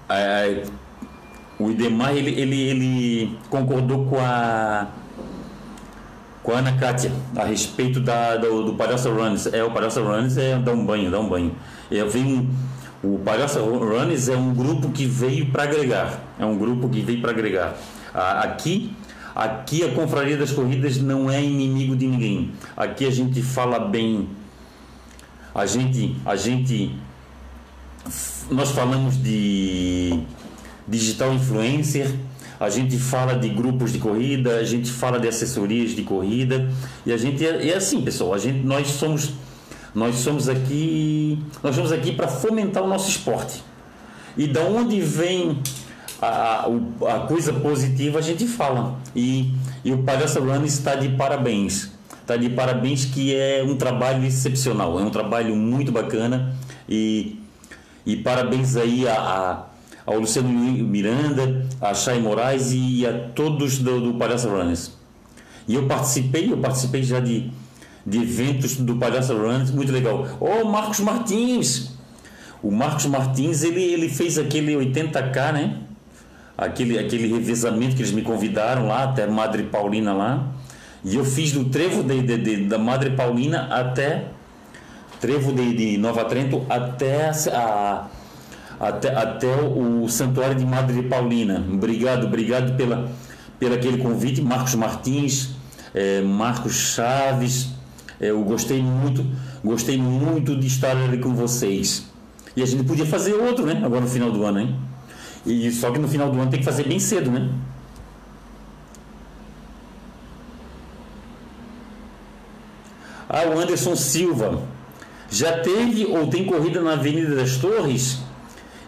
[0.09, 0.63] É,
[1.59, 4.87] o Idemar ele, ele, ele concordou com a
[6.43, 9.47] com a Ana Kátia a respeito da, do, do Palhaço Runs.
[9.47, 11.55] É, o Palhaço Runs é dar um banho, dar um banho.
[11.89, 12.49] Eu vim,
[13.03, 16.19] o Palhaço Runs é um grupo que veio para agregar.
[16.39, 17.75] É um grupo que veio para agregar.
[18.13, 18.95] Aqui,
[19.35, 22.51] aqui a Confraria das Corridas não é inimigo de ninguém.
[22.75, 24.27] Aqui a gente fala bem.
[25.53, 26.95] A gente, a gente,
[28.49, 30.23] nós falamos de
[30.87, 32.15] digital influencer
[32.61, 36.69] a gente fala de grupos de corrida, a gente fala de assessorias de corrida
[37.03, 38.35] e a gente é, é assim, pessoal.
[38.35, 39.31] A gente, nós somos
[39.95, 43.63] nós somos aqui nós somos aqui para fomentar o nosso esporte.
[44.37, 45.57] E da onde vem
[46.21, 48.95] a, a, coisa positiva a gente fala.
[49.15, 49.51] E,
[49.83, 51.89] e o Palhaço Run está de parabéns.
[52.21, 56.55] Está de parabéns que é um trabalho excepcional, é um trabalho muito bacana
[56.87, 57.39] e,
[58.05, 59.70] e parabéns aí a, a
[60.05, 64.91] ao Luciano Miranda, a Chay Moraes e a todos do, do Palhaço Runners.
[65.67, 67.51] E eu participei, eu participei já de,
[68.05, 70.27] de eventos do Palhaço Runners, muito legal.
[70.39, 71.91] Oh, Marcos Martins!
[72.63, 75.77] O Marcos Martins, ele, ele fez aquele 80K, né?
[76.57, 80.47] Aquele, aquele revezamento que eles me convidaram lá, até Madre Paulina lá.
[81.03, 84.25] E eu fiz do trevo de, de, de da Madre Paulina até
[85.19, 88.07] trevo de, de Nova Trento até a,
[88.81, 91.63] até, até o Santuário de Madre Paulina.
[91.71, 93.11] Obrigado, obrigado pela,
[93.59, 95.51] pelo aquele convite, Marcos Martins,
[95.93, 97.69] é, Marcos Chaves.
[98.19, 99.23] É, eu gostei muito,
[99.63, 102.07] gostei muito de estar ali com vocês.
[102.55, 103.79] E a gente podia fazer outro, né?
[103.85, 104.75] Agora no final do ano, hein?
[105.45, 107.51] E só que no final do ano tem que fazer bem cedo, né?
[113.29, 114.63] Ah, o Anderson Silva.
[115.29, 118.30] Já teve ou tem corrida na Avenida das Torres?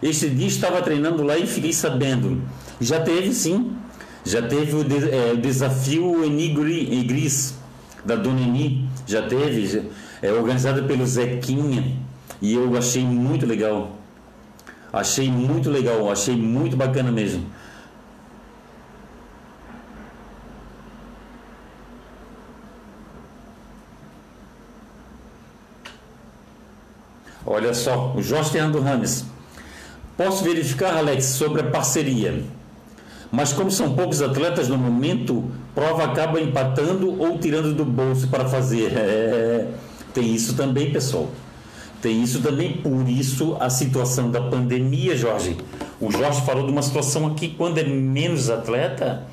[0.02, 2.42] Esse dia estava treinando lá e fiquei sabendo.
[2.80, 3.76] Já teve sim.
[4.24, 7.54] Já teve o, de, é, o desafio Enigri, Gris
[8.04, 8.88] da Dona Eni.
[9.06, 9.90] Já teve.
[10.22, 11.96] É organizado pelo Zequinha.
[12.40, 13.96] E eu achei muito legal.
[14.92, 16.10] Achei muito legal.
[16.10, 17.44] Achei muito bacana mesmo.
[27.46, 29.33] Olha só, o Jorge Fernando Rames.
[30.16, 32.42] Posso verificar, Alex, sobre a parceria.
[33.32, 38.44] Mas como são poucos atletas no momento, prova acaba empatando ou tirando do bolso para
[38.44, 38.92] fazer.
[38.96, 39.66] É,
[40.12, 41.28] tem isso também, pessoal.
[42.00, 45.56] Tem isso também, por isso a situação da pandemia, Jorge.
[46.00, 49.26] O Jorge falou de uma situação aqui, quando é menos atleta,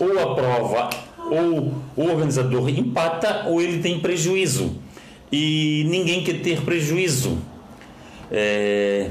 [0.00, 0.88] ou a prova,
[1.30, 4.76] ou o organizador empata, ou ele tem prejuízo.
[5.30, 7.36] E ninguém quer ter prejuízo.
[8.30, 9.10] É,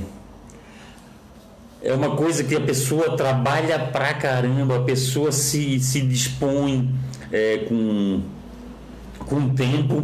[1.86, 6.90] é uma coisa que a pessoa trabalha pra caramba, a pessoa se, se dispõe
[7.32, 8.22] é, com,
[9.20, 10.04] com tempo,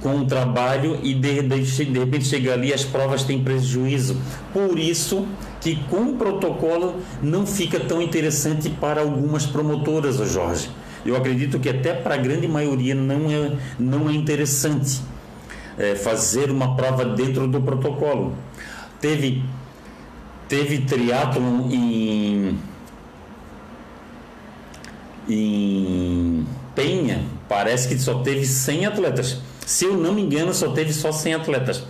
[0.00, 4.16] com o trabalho e de, de, de repente chega ali as provas têm prejuízo.
[4.52, 5.24] Por isso
[5.60, 10.70] que com o protocolo não fica tão interessante para algumas promotoras, Jorge.
[11.06, 15.00] Eu acredito que até para a grande maioria não é, não é interessante
[15.78, 18.34] é, fazer uma prova dentro do protocolo.
[19.00, 19.42] Teve
[20.52, 22.58] teve triatlon em
[25.26, 29.40] em Penha, parece que só teve 100 atletas.
[29.64, 31.84] Se eu não me engano, só teve só 100 atletas.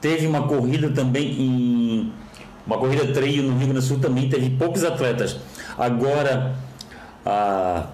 [0.00, 2.12] Teve uma corrida também em
[2.66, 5.36] uma corrida trail no Rio Grande do Sul também teve poucos atletas.
[5.76, 6.56] Agora
[7.26, 7.88] a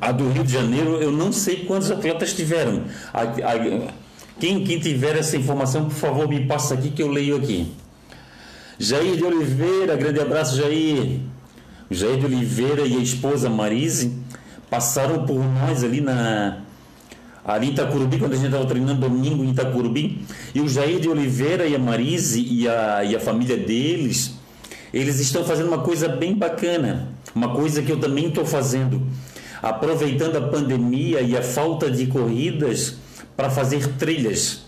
[0.00, 2.84] a do Rio de Janeiro, eu não sei quantos atletas tiveram.
[3.12, 3.92] A, a,
[4.38, 7.70] quem, quem tiver essa informação, por favor, me passa aqui que eu leio aqui.
[8.82, 11.20] Jair de Oliveira, grande abraço, Jair.
[11.90, 14.10] Jair de Oliveira e a esposa Marise
[14.70, 16.62] passaram por nós ali na
[17.44, 21.10] ali em Itacurubi, quando a gente estava treinando domingo em Itacurubi, e o Jair de
[21.10, 24.36] Oliveira e a Marise e a, e a família deles,
[24.94, 29.02] eles estão fazendo uma coisa bem bacana, uma coisa que eu também estou fazendo,
[29.62, 32.96] aproveitando a pandemia e a falta de corridas
[33.36, 34.62] para fazer trilhas.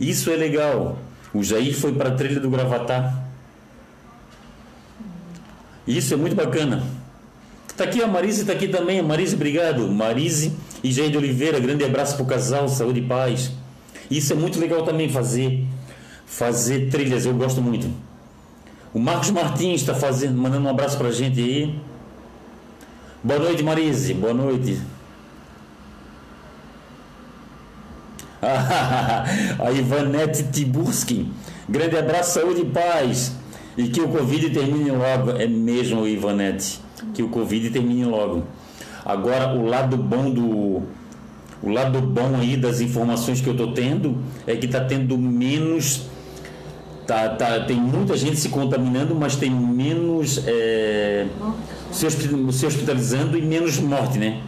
[0.00, 0.98] Isso é legal.
[1.34, 3.19] O Jair foi para a trilha do Gravatá.
[5.86, 6.82] Isso é muito bacana.
[7.68, 9.00] Está aqui a Marise, está aqui também.
[9.02, 9.88] Marise, obrigado.
[9.88, 10.52] Marise
[10.84, 13.52] e Jair de Oliveira, grande abraço para o casal, saúde e paz.
[14.10, 15.64] Isso é muito legal também fazer.
[16.26, 17.88] Fazer trilhas, eu gosto muito.
[18.92, 21.80] O Marcos Martins está fazendo, mandando um abraço para a gente aí.
[23.22, 24.14] Boa noite, Marise.
[24.14, 24.80] Boa noite.
[28.42, 31.30] a Ivanete Tiburski.
[31.68, 33.32] Grande abraço, saúde e paz.
[33.76, 35.30] E que o Covid termine logo.
[35.32, 36.80] É mesmo, Ivanete.
[37.14, 38.44] Que o Covid termine logo.
[39.04, 40.82] Agora, o lado bom do.
[41.62, 46.08] O lado bom aí das informações que eu estou tendo é que está tendo menos.
[47.06, 51.26] Tá, tá, tem muita gente se contaminando, mas tem menos é,
[51.90, 54.40] se, se hospitalizando e menos morte, né?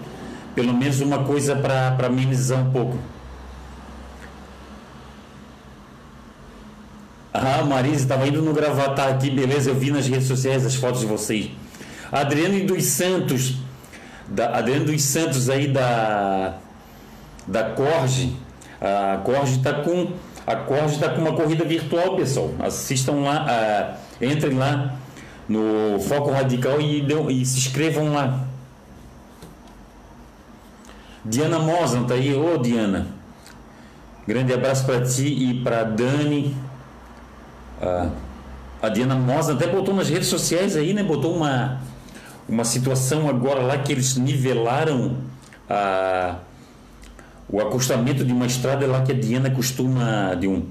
[0.55, 2.97] Pelo menos uma coisa para amenizar um pouco.
[7.33, 9.71] Ah, Marisa, estava indo no gravatar aqui, beleza?
[9.71, 11.51] Eu vi nas redes sociais as fotos de vocês.
[12.11, 13.55] Adriano dos Santos,
[14.29, 16.59] da, Adriano dos Santos aí da
[17.47, 18.37] da Corge.
[18.81, 20.13] A Corge está com
[20.47, 22.51] a Corge está com uma corrida virtual, pessoal.
[22.59, 24.95] Assistam lá, entrem lá
[25.49, 28.41] no Foco Radical e, deu, e se inscrevam lá.
[31.25, 33.07] Diana Mosan tá aí, ô Diana.
[34.27, 36.55] Grande abraço para ti e para Dani.
[38.81, 41.03] A Diana Mosa até botou nas redes sociais aí, né?
[41.03, 41.81] Botou uma,
[42.49, 45.17] uma situação agora lá que eles nivelaram
[45.69, 46.37] a,
[47.49, 50.67] o acostamento de uma estrada lá que a Diana costuma de um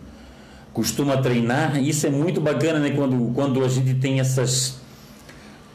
[0.73, 1.77] costuma treinar.
[1.83, 2.91] Isso é muito bacana, né?
[2.91, 4.79] Quando, quando a gente tem essas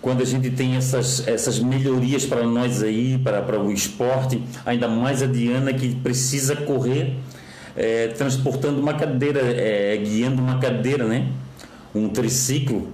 [0.00, 4.86] quando a gente tem essas, essas melhorias para nós aí, para, para o esporte, ainda
[4.86, 7.16] mais a Diana que precisa correr
[7.76, 11.28] é, transportando uma cadeira, é, guiando uma cadeira, né?
[11.94, 12.88] Um triciclo.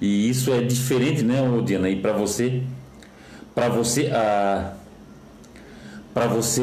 [0.00, 1.90] E isso é diferente, né, Diana?
[1.90, 2.62] E para você,
[3.54, 4.74] para você, a
[6.14, 6.62] para você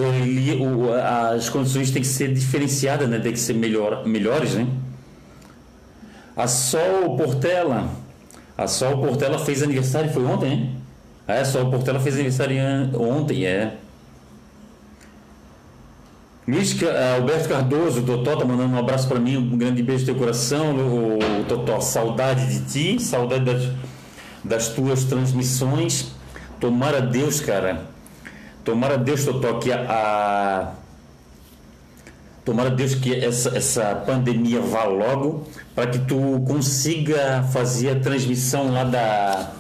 [0.60, 3.20] o, as condições têm que ser diferenciadas, né?
[3.20, 4.68] Tem que ser melhor, melhores, né?
[6.36, 7.90] A Sol Portela,
[8.58, 10.70] a Sol Portela fez aniversário, foi ontem, né?
[11.28, 12.58] É, a Sol Portela fez aniversário
[13.00, 13.78] ontem, é.
[16.48, 20.02] Luiz eh, Alberto Cardoso, o Totó tá mandando um abraço para mim, um grande beijo
[20.02, 20.76] no teu coração.
[20.76, 23.72] O Totó, saudade de ti, saudade das,
[24.44, 26.12] das tuas transmissões.
[26.60, 27.86] Tomara Deus, cara.
[28.64, 30.72] Tomara Deus, Totó, que a, a
[32.44, 38.72] Tomara Deus que essa, essa pandemia vá logo para que tu consiga fazer a transmissão
[38.72, 39.52] lá da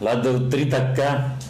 [0.00, 1.43] lá do 30K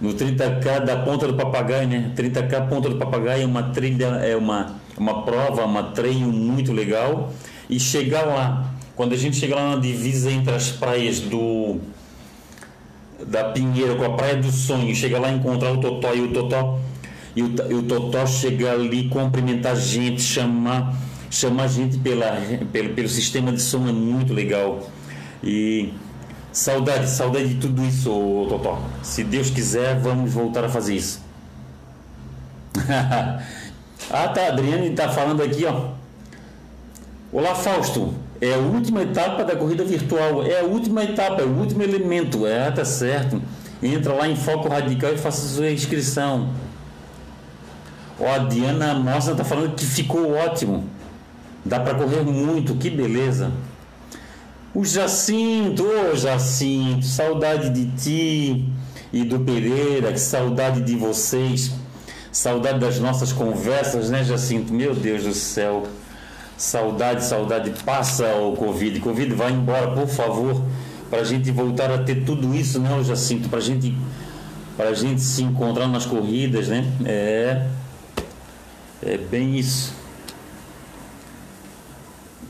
[0.00, 2.12] no 30K da Ponta do Papagaio, né?
[2.16, 7.32] 30K Ponta do Papagaio é uma trilha, é uma, uma prova, uma treino muito legal.
[7.68, 11.78] E chegar lá, quando a gente chega lá na divisa entre as praias do
[13.26, 16.78] da Pinheira com a Praia do Sonho, chega lá encontrar o Totó e o Totó
[17.34, 20.96] e o, e o Totó chega ali cumprimentar a gente, chamar
[21.30, 22.40] chamar a gente pela,
[22.72, 24.88] pelo, pelo sistema de som é muito legal.
[25.42, 25.92] E
[26.58, 28.10] Saudade, saudade de tudo isso,
[28.48, 28.82] Totó.
[29.00, 31.22] Se Deus quiser, vamos voltar a fazer isso.
[34.10, 34.48] ah, tá.
[34.48, 35.90] Adriane está falando aqui, ó.
[37.32, 38.12] Olá, Fausto.
[38.40, 40.42] É a última etapa da corrida virtual.
[40.42, 42.44] É a última etapa, é o último elemento.
[42.44, 43.40] É, tá certo.
[43.80, 46.50] Entra lá em Foco Radical e faça sua inscrição.
[48.18, 50.88] Ó, a Diana Mostra está falando que ficou ótimo.
[51.64, 53.52] Dá para correr muito, que beleza.
[54.74, 58.68] O Jacinto, ô oh, Jacinto, saudade de ti
[59.10, 61.72] e do Pereira, que saudade de vocês,
[62.30, 64.70] saudade das nossas conversas, né, Jacinto?
[64.72, 65.86] Meu Deus do céu,
[66.56, 67.70] saudade, saudade.
[67.82, 70.62] Passa o Covid, Covid vai embora, por favor,
[71.08, 73.48] para a gente voltar a ter tudo isso, né, Jacinto?
[73.48, 73.96] Para gente,
[74.78, 76.84] a gente se encontrar nas corridas, né?
[77.06, 77.66] É,
[79.02, 79.94] é bem isso.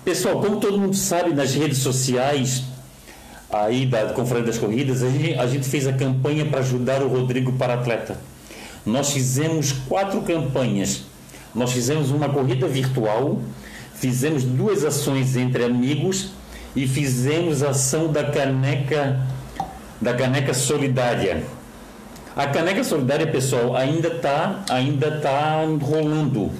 [0.08, 2.62] Pessoal, como todo mundo sabe, nas redes sociais
[3.50, 7.08] aí da Conferência das Corridas, a gente, a gente fez a campanha para ajudar o
[7.08, 8.16] Rodrigo para atleta.
[8.86, 11.02] Nós fizemos quatro campanhas.
[11.54, 13.38] Nós fizemos uma corrida virtual,
[13.96, 16.30] fizemos duas ações entre amigos
[16.74, 19.20] e fizemos a ação da caneca
[20.00, 21.44] da caneca solidária.
[22.34, 26.50] A caneca solidária, pessoal, ainda está ainda tá rolando.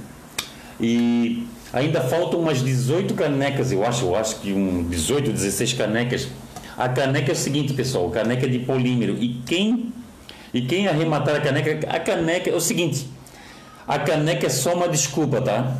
[0.78, 6.28] E ainda faltam umas 18 canecas, eu acho, eu acho que um 18, 16 canecas.
[6.76, 9.16] A caneca é o seguinte, pessoal, caneca de polímero.
[9.18, 9.92] E quem
[10.52, 13.08] e quem arrematar a caneca, a caneca é o seguinte,
[13.86, 15.76] a caneca é só uma desculpa, tá?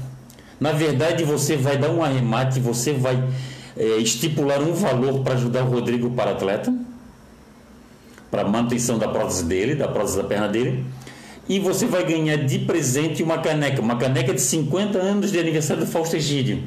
[0.60, 3.22] Na verdade, você vai dar um arremate, você vai
[3.76, 6.74] é, estipular um valor para ajudar o Rodrigo para atleta,
[8.30, 10.84] para manutenção da prótese dele, da prótese da perna dele,
[11.48, 15.84] e você vai ganhar de presente uma caneca, uma caneca de 50 anos de aniversário
[15.84, 16.62] do Fausto Egídio.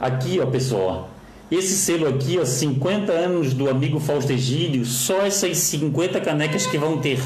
[0.00, 1.10] Aqui, ó, pessoal,
[1.50, 6.78] esse selo aqui, ó, 50 anos do amigo Fausto Egídio, só essas 50 canecas que
[6.78, 7.18] vão ter.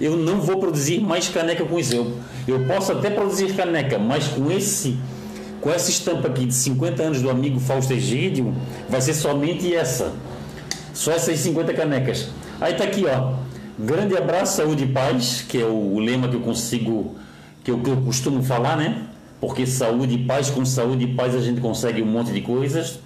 [0.00, 1.94] Eu não vou produzir mais caneca com isso.
[1.94, 2.16] Eu,
[2.48, 4.96] eu posso até produzir caneca, mas com esse
[5.60, 8.54] com essa estampa aqui de 50 anos do amigo Fausto Egídio,
[8.88, 10.14] vai ser somente essa.
[10.94, 12.28] Só essas 50 canecas.
[12.60, 13.34] Aí tá aqui, ó.
[13.82, 17.16] Grande abraço, saúde e paz, que é o, lema que eu consigo,
[17.64, 19.06] que eu, que eu costumo falar, né?
[19.40, 22.98] Porque saúde e paz, com saúde e paz a gente consegue um monte de coisas.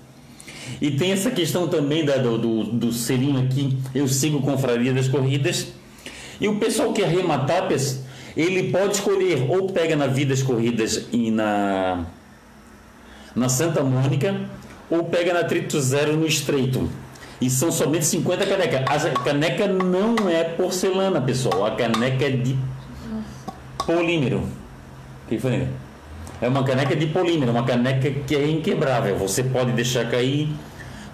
[0.80, 5.06] E tem essa questão também da, do, do, do selinho aqui, eu sigo Confraria das
[5.06, 5.68] Corridas.
[6.40, 7.68] E o pessoal que arrematar,
[8.36, 12.04] ele pode escolher ou pega na Vidas Corridas e na
[13.34, 14.34] na Santa Mônica
[14.90, 16.90] ou pega na Trito Zero no Estreito.
[17.40, 19.04] E são somente 50 canecas.
[19.06, 21.66] A caneca não é porcelana, pessoal.
[21.66, 22.56] A caneca é de
[23.84, 24.48] polímero.
[25.28, 25.68] que foi?
[26.40, 29.16] É uma caneca de polímero, uma caneca que é inquebrável.
[29.16, 30.48] Você pode deixar cair,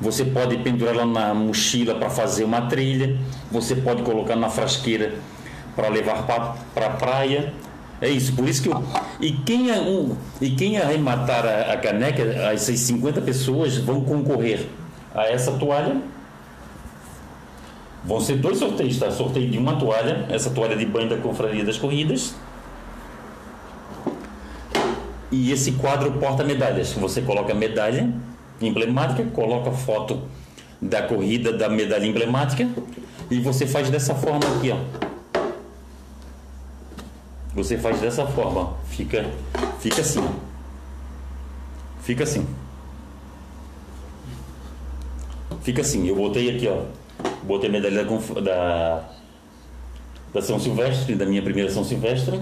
[0.01, 3.19] você pode pendurar ela na mochila para fazer uma trilha,
[3.51, 5.15] você pode colocar na frasqueira
[5.77, 7.53] para levar para pra praia.
[8.01, 8.83] É isso, por isso que eu.
[9.21, 14.67] E quem, é um, e quem arrematar a, a caneca, essas 50 pessoas vão concorrer
[15.15, 16.01] a essa toalha.
[18.05, 19.11] Vão ser dois sorteios, tá?
[19.11, 22.35] Sorteio de uma toalha, essa toalha de banho da Confraria das Corridas.
[25.31, 26.93] E esse quadro porta-medalhas.
[26.95, 28.13] Você coloca a medalha
[28.61, 30.23] emblemática, coloca foto
[30.81, 32.67] da corrida da medalha emblemática
[33.31, 35.11] e você faz dessa forma aqui, ó.
[37.55, 39.27] Você faz dessa forma, fica,
[39.81, 40.25] fica assim.
[42.03, 42.47] Fica assim.
[45.63, 46.07] Fica assim.
[46.07, 46.85] Eu botei aqui, ó.
[47.43, 49.05] Botei a medalha da, da,
[50.35, 52.41] da São Silvestre, da minha primeira São Silvestre.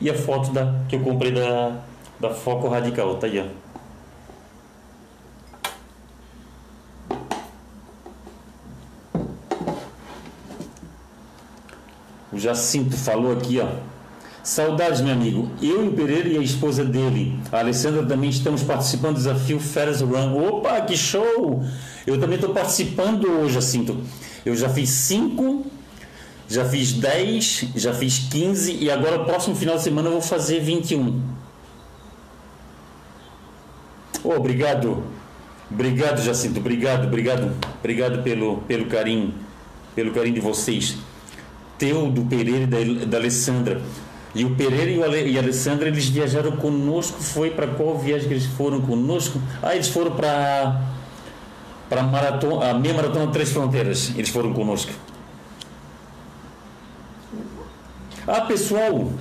[0.00, 1.80] E a foto da, que eu comprei da,
[2.18, 3.62] da Foco Radical, tá aí, ó.
[12.32, 13.68] O Jacinto falou aqui, ó.
[14.42, 15.50] Saudades, meu amigo.
[15.60, 19.60] Eu e o Pereira e a esposa dele, a Alessandra, também estamos participando do desafio
[19.60, 20.36] Feras Run.
[20.48, 21.62] Opa, que show!
[22.06, 23.96] Eu também estou participando hoje, Jacinto.
[24.44, 25.66] Eu já fiz 5,
[26.48, 30.60] já fiz 10, já fiz 15 e agora, próximo final de semana, eu vou fazer
[30.60, 31.22] 21.
[34.24, 35.04] Oh, obrigado.
[35.70, 36.60] Obrigado, Jacinto.
[36.60, 37.54] Obrigado, obrigado.
[37.78, 39.34] Obrigado pelo, pelo carinho,
[39.94, 40.96] pelo carinho de vocês.
[41.78, 43.80] Teu, do Pereira e da, da Alessandra.
[44.34, 47.22] E o Pereira e, o Ale, e a Alessandra, eles viajaram conosco.
[47.22, 49.40] Foi para qual viagem que eles foram conosco?
[49.62, 50.80] Ah, eles foram para
[51.92, 54.12] para maratona, a meia maratona Três Fronteiras.
[54.16, 54.90] Eles foram conosco.
[58.26, 59.12] Ah, pessoal,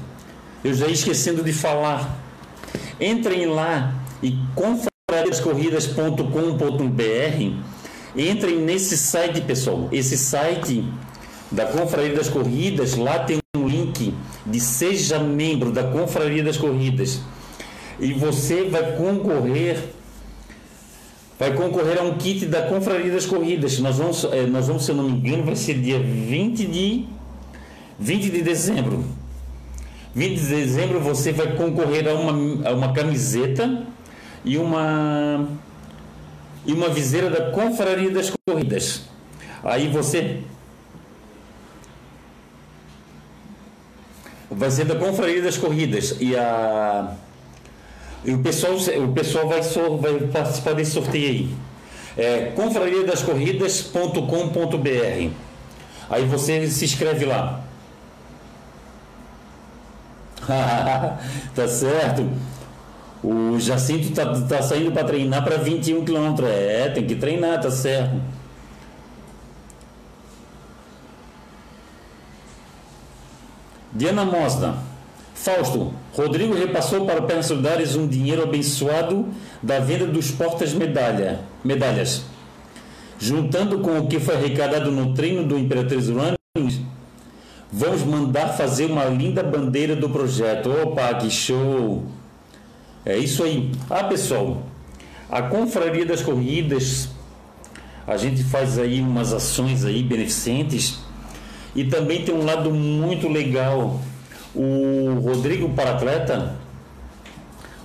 [0.64, 2.18] eu já ia esquecendo de falar.
[2.98, 3.94] Entrem lá
[4.24, 7.56] e confrariascorridas.com.br.
[8.16, 9.90] Entrem nesse site, pessoal.
[9.92, 10.86] Esse site
[11.52, 14.16] da Confraria das Corridas, lá tem um link
[14.46, 17.20] de seja membro da Confraria das Corridas
[18.00, 19.92] e você vai concorrer
[21.42, 23.80] vai concorrer a um kit da Confraria das Corridas.
[23.80, 27.08] Nós vamos, eh, nós vamos, se eu não me engano, vai ser dia 20 de
[28.00, 29.04] 20 de dezembro.
[30.14, 33.88] 20 de dezembro você vai concorrer a uma, a uma camiseta
[34.46, 35.48] e uma
[36.64, 39.06] e uma viseira da Confraria das Corridas.
[39.64, 40.42] Aí você
[44.52, 47.16] vai ser da Confraria das Corridas e a
[48.26, 51.56] o pessoal o pessoal vai, vai participar desse sorteio aí.
[52.18, 55.32] É confrariadascorridas.com.br
[56.10, 57.62] aí você se inscreve lá.
[61.56, 62.30] Tá certo?
[63.24, 67.70] O Jacinto tá, tá saindo para treinar para 21 km é tem que treinar tá
[67.70, 68.20] certo.
[73.94, 74.78] Diana Mosna.
[75.36, 79.28] Fausto, Rodrigo repassou para o Pernas um dinheiro abençoado
[79.64, 82.24] da venda dos portas medalha, medalhas.
[83.18, 86.36] Juntando com o que foi arrecadado no treino do Imperatriz Urano,
[87.74, 90.70] Vamos mandar fazer uma linda bandeira do projeto.
[90.70, 92.03] Opa, que show!
[93.05, 93.72] É isso aí.
[93.89, 94.62] Ah, pessoal,
[95.30, 97.07] a Confraria das Corridas,
[98.05, 100.99] a gente faz aí umas ações aí beneficentes
[101.74, 104.01] e também tem um lado muito legal.
[104.54, 106.56] O Rodrigo Paratleta,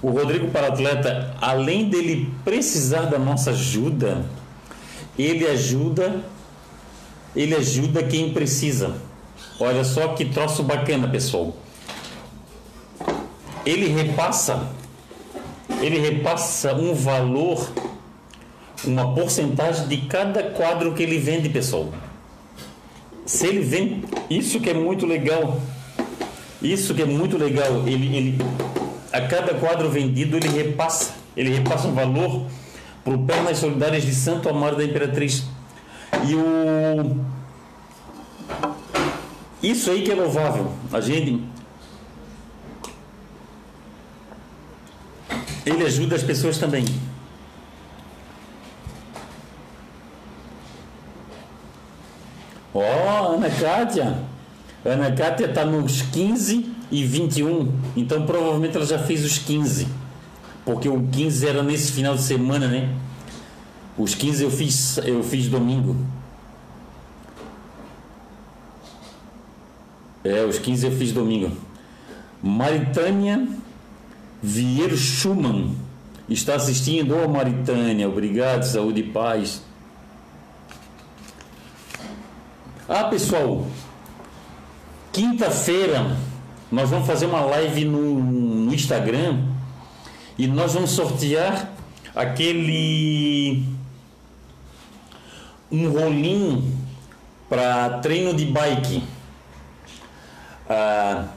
[0.03, 4.25] o Rodrigo Paratleta, além dele precisar da nossa ajuda,
[5.19, 6.21] ele ajuda,
[7.35, 8.97] ele ajuda quem precisa.
[9.61, 11.57] Olha só que troço bacana, pessoal.
[13.65, 14.69] Ele repassa
[15.81, 17.71] ele repassa um valor,
[18.85, 21.93] uma porcentagem de cada quadro que ele vende, pessoal.
[23.25, 25.61] Se ele vende, isso que é muito legal.
[26.63, 27.87] Isso que é muito legal.
[27.87, 28.39] Ele, ele
[29.13, 32.47] a cada quadro vendido ele repassa, ele repassa um valor
[33.05, 35.45] para o Pernas Solidárias de Santo Amaro da Imperatriz.
[36.27, 37.17] E o
[39.63, 40.71] isso aí que é louvável.
[40.93, 41.43] A gente
[45.65, 46.85] Ele ajuda as pessoas também.
[52.73, 53.51] Ó, oh, Ana
[54.87, 57.73] Ana Kátia está nos 15 e 21.
[57.97, 59.89] Então provavelmente ela já fez os 15.
[60.65, 62.95] Porque o 15 era nesse final de semana, né?
[63.99, 65.97] Os 15 eu fiz, eu fiz domingo.
[70.23, 71.51] É, os 15 eu fiz domingo.
[72.43, 73.47] Maritânia
[74.43, 75.75] Vieiro Schumann
[76.29, 77.17] está assistindo.
[77.17, 79.63] Ô oh, Maritânia, obrigado, saúde e paz.
[82.89, 83.67] Ah, pessoal,
[85.17, 86.15] quinta-feira
[86.71, 89.45] nós vamos fazer uma live no, no Instagram
[90.37, 91.73] e nós vamos sortear
[92.15, 93.65] aquele
[95.73, 96.71] um rolinho
[97.49, 99.03] para treino de bike.
[100.69, 101.29] Ah,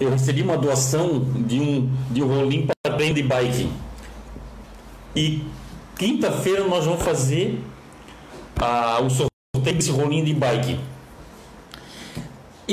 [0.00, 3.70] eu recebi uma doação de um, de um rolinho para treino de bike.
[5.14, 5.44] E
[5.98, 7.62] quinta-feira nós vamos fazer
[8.58, 10.80] ah, o sorteio desse rolinho de bike.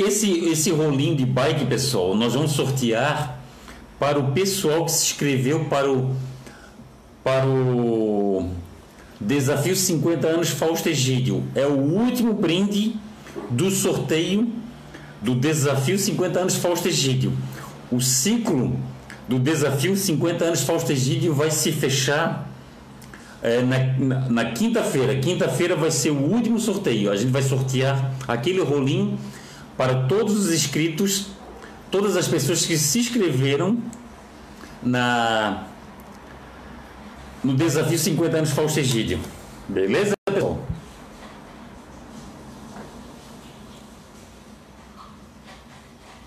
[0.00, 3.40] Esse, esse rolinho de bike, pessoal, nós vamos sortear
[3.98, 6.14] para o pessoal que se inscreveu para o,
[7.24, 8.48] para o
[9.20, 11.42] Desafio 50 anos Fausto Egídio.
[11.52, 12.94] É o último brinde
[13.50, 14.48] do sorteio
[15.20, 17.32] do Desafio 50 anos Fausto Egídio.
[17.90, 18.78] O ciclo
[19.26, 22.48] do Desafio 50 anos Fausto Egídio vai se fechar
[23.42, 25.16] é, na, na, na quinta-feira.
[25.16, 27.10] Quinta-feira vai ser o último sorteio.
[27.10, 29.18] A gente vai sortear aquele rolinho
[29.78, 31.28] para todos os inscritos,
[31.88, 33.78] todas as pessoas que se inscreveram
[34.82, 35.68] na
[37.44, 39.20] no Desafio 50 anos Fausto Egídio.
[39.68, 40.58] Beleza, pessoal?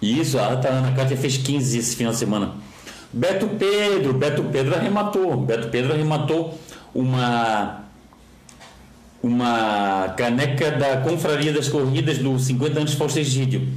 [0.02, 2.56] Isso, a Ana Cátia fez 15 esse final de semana.
[3.12, 5.36] Beto Pedro, Beto Pedro arrematou.
[5.36, 6.58] Beto Pedro arrematou
[6.95, 7.80] uma
[9.22, 13.67] uma caneca da Confraria das Corridas do 50 anos Fausto Egídio.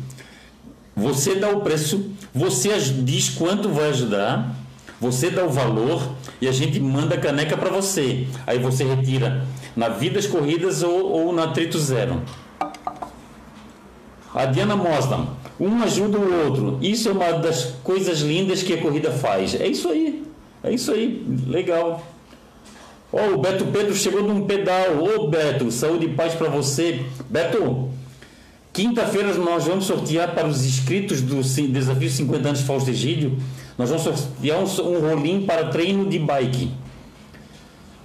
[0.97, 4.55] Você dá o preço, você diz quanto vai ajudar,
[5.01, 6.03] você dá o valor
[6.41, 8.27] e a gente manda a caneca para você.
[8.47, 9.45] Aí você retira
[9.77, 12.23] na Vidas Corridas ou, ou na Trito Zero.
[14.33, 15.29] A Diana Mosdam,
[15.61, 16.79] um ajuda o outro.
[16.81, 19.55] Isso é uma das coisas lindas que a corrida faz.
[19.61, 20.25] É isso aí.
[20.63, 21.25] É isso aí.
[21.47, 22.14] Legal.
[23.17, 24.97] Oh, o Beto Pedro chegou num pedal.
[24.99, 27.05] Ô oh, Beto, saúde e paz para você.
[27.31, 27.89] Beto,
[28.73, 33.39] quinta-feira nós vamos sortear para os inscritos do Desafio 50 anos Fausto Egídio.
[33.79, 36.73] Nós vamos sortear um, um rolinho para treino de bike.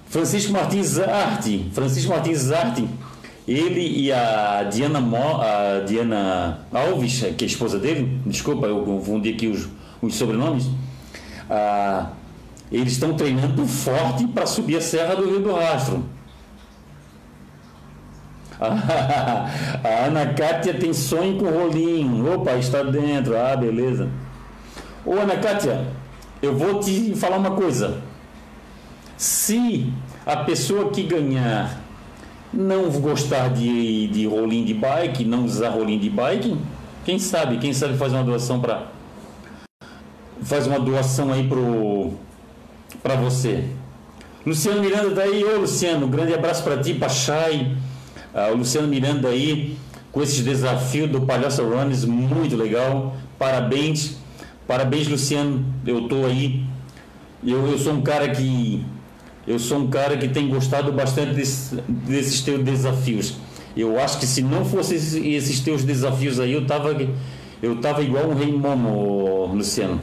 [0.06, 1.68] Francisco Martins Arte.
[1.72, 2.88] Francisco Martins Arte
[3.48, 8.82] ele e a Diana, Mo, a Diana Alves, que é a esposa dele, desculpa, eu
[8.82, 9.68] confundi aqui os,
[10.00, 10.68] os sobrenomes,
[11.50, 12.10] ah,
[12.70, 16.04] eles estão treinando forte para subir a Serra do Rio do Rastro.
[18.60, 22.32] a Ana Cátia tem sonho com rolinho.
[22.34, 23.36] Opa, está dentro.
[23.36, 24.08] Ah, beleza.
[25.04, 25.86] Ô Ana Cátia,
[26.42, 28.02] eu vou te falar uma coisa.
[29.16, 29.92] Se
[30.24, 31.80] a pessoa que ganhar
[32.52, 36.56] não gostar de, de rolinho de bike, não usar rolinho de bike,
[37.04, 38.88] quem sabe, quem sabe faz uma doação para
[40.42, 42.14] faz uma doação aí pro
[43.02, 43.64] para você.
[44.44, 47.76] Luciano Miranda tá aí, ô Luciano, um grande abraço para ti, Pachai.
[48.34, 49.76] Ah, o Luciano Miranda aí
[50.12, 53.16] com esses desafios do Palhaço Runners, muito legal.
[53.38, 54.16] Parabéns.
[54.66, 55.64] Parabéns, Luciano.
[55.86, 56.64] Eu tô aí.
[57.46, 58.84] Eu, eu sou um cara que
[59.46, 63.36] eu sou um cara que tem gostado bastante desse, desses teus desafios.
[63.76, 66.94] Eu acho que se não fosse esses, esses teus desafios aí, eu tava,
[67.62, 70.00] eu tava igual um rei momo, Luciano.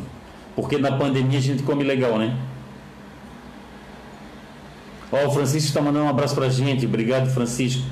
[0.56, 2.36] Porque na pandemia a gente come legal, né?
[5.12, 6.86] Ó, o Francisco está mandando um abraço pra gente.
[6.86, 7.84] Obrigado, Francisco.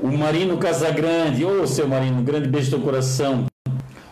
[0.00, 3.46] O Marino Casagrande, ô seu Marino, grande beijo teu coração.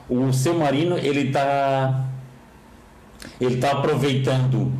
[0.09, 2.05] O seu Marino, ele tá
[3.41, 4.73] ele tá aproveitando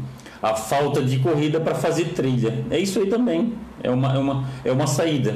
[0.43, 2.65] a falta de corrida para fazer trilha.
[2.71, 3.55] É isso aí também.
[3.83, 5.35] É uma, é uma, é uma saída.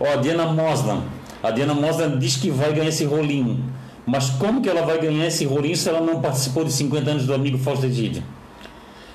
[0.00, 1.04] Ó, a Diana Moslan.
[1.42, 3.64] A Diana Moslan diz que vai ganhar esse rolinho.
[4.08, 7.26] Mas como que ela vai ganhar esse rolinho se ela não participou de 50 anos
[7.26, 8.22] do amigo Fausto Egídio?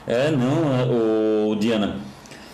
[0.05, 1.97] É, não, o Diana.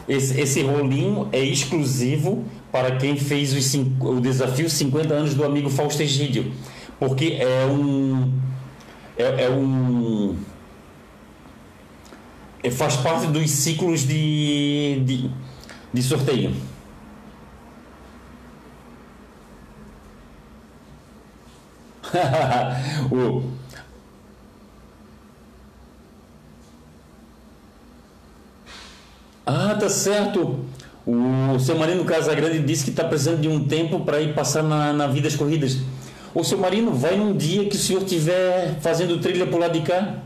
[0.07, 5.69] Esse, esse rolinho é exclusivo para quem fez os, o desafio 50 anos do amigo
[5.69, 6.53] Fausto Egídio.
[6.97, 8.31] Porque é um.
[9.17, 10.37] É, é um.
[12.63, 15.29] É, faz parte dos ciclos de, de,
[15.93, 16.53] de sorteio.
[23.11, 23.43] o,
[29.45, 30.65] ah, tá certo.
[31.05, 34.93] O seu Marino Casagrande disse que está precisando de um tempo para ir passar na,
[34.93, 35.77] na vida das corridas.
[36.35, 39.81] O seu Marino vai num dia que o senhor estiver fazendo trilha por lado de
[39.81, 40.17] cá.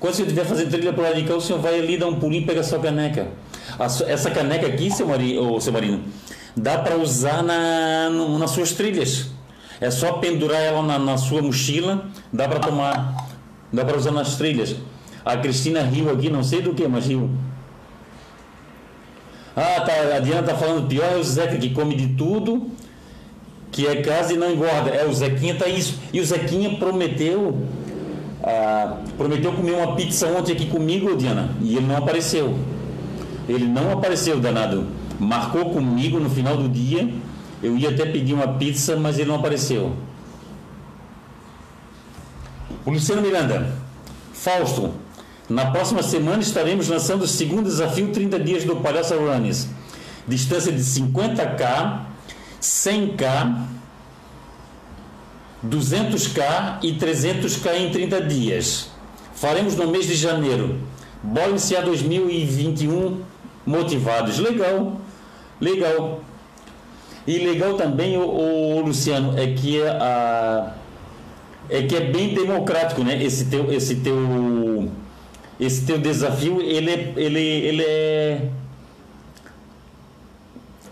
[0.00, 2.06] Quando o senhor estiver fazendo trilha por lado de cá, o senhor vai ali dar
[2.06, 3.28] um pulinho e pega a sua caneca.
[3.78, 6.02] A, essa caneca aqui, seu Marino, seu Marino
[6.58, 9.26] dá para usar na, nas suas trilhas.
[9.80, 13.28] É só pendurar ela na, na sua mochila, dá para tomar,
[13.72, 14.76] dá para usar nas trilhas.
[15.24, 17.30] A Cristina riu aqui, não sei do que, mas riu.
[19.54, 22.70] Ah, tá, a Diana tá falando pior é o Zeca que come de tudo,
[23.72, 24.90] que é casa e não engorda.
[24.90, 25.98] É, o Zequinha tá isso.
[26.12, 27.66] E o Zequinha prometeu
[28.42, 32.56] ah, prometeu comer uma pizza ontem aqui comigo, Diana, e ele não apareceu.
[33.48, 34.86] Ele não apareceu, danado.
[35.18, 37.08] Marcou comigo no final do dia.
[37.62, 39.94] Eu ia até pedir uma pizza, mas ele não apareceu.
[42.84, 43.72] O Luciano Miranda.
[44.32, 44.94] Fausto,
[45.48, 49.66] na próxima semana estaremos lançando o segundo desafio 30 dias do Palhaço Runners.
[50.26, 52.02] Distância de 50k,
[52.60, 53.62] 100k,
[55.66, 58.90] 200k e 300k em 30 dias.
[59.34, 60.78] Faremos no mês de janeiro.
[61.22, 63.22] Bora iniciar 2021
[63.66, 64.38] motivados.
[64.38, 65.00] Legal,
[65.60, 66.20] legal.
[67.28, 70.72] E legal também, o, o Luciano, é que é a
[71.68, 73.22] é que é bem democrático, né?
[73.22, 74.90] Esse teu, esse teu
[75.60, 78.48] esse teu desafio ele ele, ele é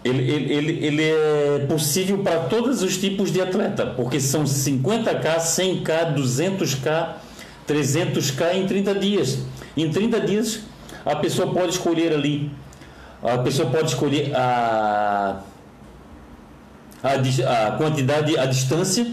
[0.05, 6.15] ele, ele, ele é possível para todos os tipos de atleta, porque são 50k, 100k,
[6.15, 7.15] 200k,
[7.67, 9.39] 300k em 30 dias.
[9.75, 10.61] Em 30 dias
[11.03, 12.51] a pessoa pode escolher ali,
[13.23, 15.41] a pessoa pode escolher a,
[17.03, 19.07] a, a quantidade, a distância.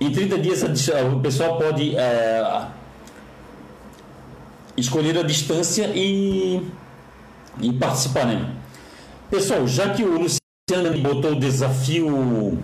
[0.00, 2.66] Em 30 dias o pessoal pode é,
[4.76, 6.60] escolher a distância e,
[7.60, 8.50] e participar, né?
[9.30, 12.58] Pessoal, já que o Luciano botou o desafio,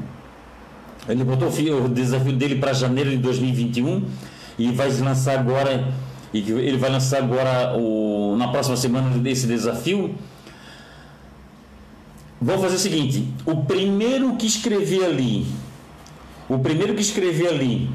[1.08, 4.04] ele botou o desafio dele para janeiro de 2021
[4.58, 5.88] e vai lançar agora,
[6.34, 10.14] e ele vai lançar agora o, na próxima semana desse desafio.
[12.40, 15.46] Vou fazer o seguinte: o primeiro que escrever ali,
[16.48, 17.90] o primeiro que escrever ali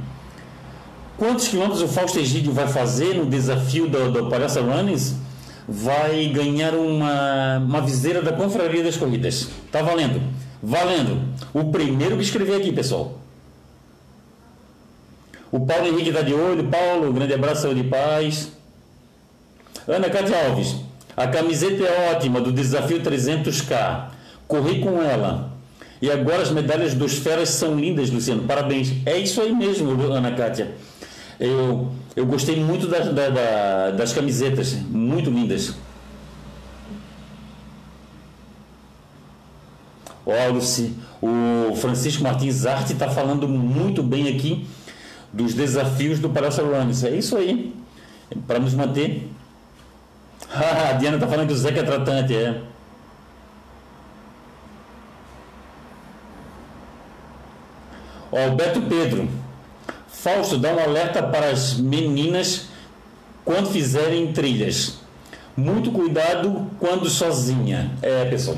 [1.17, 5.15] Quantos quilômetros o Fausto Egídio vai fazer no desafio do, do Palhaça Runnings?
[5.67, 9.49] Vai ganhar uma, uma viseira da Confraria das Corridas.
[9.71, 10.21] Tá valendo.
[10.61, 11.21] Valendo.
[11.53, 13.17] O primeiro que escrever aqui, pessoal.
[15.49, 16.67] O Paulo Henrique está de olho.
[16.67, 18.51] Paulo, grande abraço, saúde e paz.
[19.87, 20.75] Ana Cátia Alves.
[21.15, 24.09] A camiseta é ótima do desafio 300K.
[24.47, 25.53] Corri com ela.
[26.01, 28.43] E agora as medalhas dos feras são lindas, Luciano.
[28.43, 28.93] Parabéns.
[29.05, 30.71] É isso aí mesmo, Ana Cátia.
[31.39, 35.73] Eu, eu gostei muito das, da, da, das camisetas, muito lindas.
[40.25, 44.67] Ó, Luci, o Francisco Martins Arte está falando muito bem aqui
[45.31, 47.03] dos desafios do Palhaço Runners.
[47.03, 47.73] É isso aí,
[48.47, 49.29] para nos manter.
[50.49, 52.61] a Diana está falando que o Zeca é tratante, é.
[58.47, 59.29] O Beto Pedro.
[60.07, 62.67] Fausto dá um alerta para as meninas
[63.43, 64.99] quando fizerem trilhas.
[65.55, 67.91] Muito cuidado quando sozinha.
[68.01, 68.57] É, pessoal.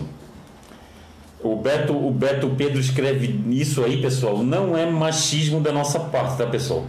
[1.43, 4.39] O Beto, o Beto Pedro escreve isso aí, pessoal.
[4.39, 6.88] Não é machismo da nossa parte, tá, pessoal?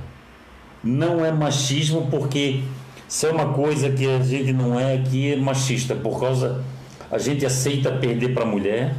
[0.82, 2.62] Não é machismo porque
[3.08, 6.62] Se é uma coisa que a gente não é aqui é machista, por causa
[7.10, 8.94] a gente aceita perder para mulher,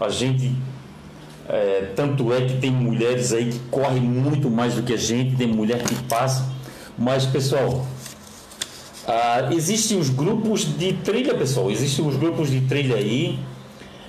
[0.00, 0.54] a gente
[1.48, 5.36] é, tanto é que tem mulheres aí que correm muito mais do que a gente,
[5.36, 6.50] tem mulher que passa,
[6.98, 7.86] mas pessoal,
[9.06, 13.38] ah, existem os grupos de trilha, pessoal, existem os grupos de trilha aí.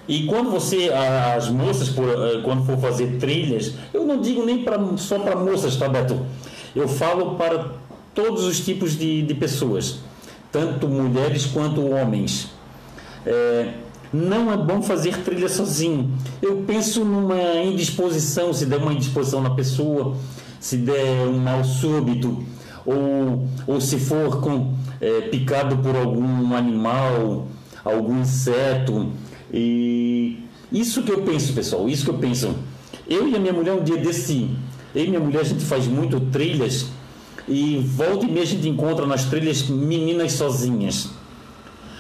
[0.07, 0.89] E quando você,
[1.35, 5.35] as moças, por, eh, quando for fazer trilhas, eu não digo nem pra, só para
[5.35, 6.25] moças, tá, Beto?
[6.73, 7.73] Eu falo para
[8.15, 9.99] todos os tipos de, de pessoas,
[10.51, 12.49] tanto mulheres quanto homens.
[13.25, 13.73] É,
[14.13, 16.11] não é bom fazer trilha sozinho.
[16.41, 20.15] Eu penso numa indisposição, se der uma indisposição na pessoa,
[20.59, 22.43] se der um mal súbito,
[22.85, 27.47] ou, ou se for com, é, picado por algum animal,
[27.83, 29.11] algum inseto.
[29.53, 30.39] E
[30.71, 32.55] isso que eu penso, pessoal, isso que eu penso.
[33.07, 34.49] Eu e a minha mulher, um dia desse,
[34.93, 36.87] eu e minha mulher, a gente faz muito trilhas
[37.47, 41.09] e volta e meia a gente encontra nas trilhas meninas sozinhas.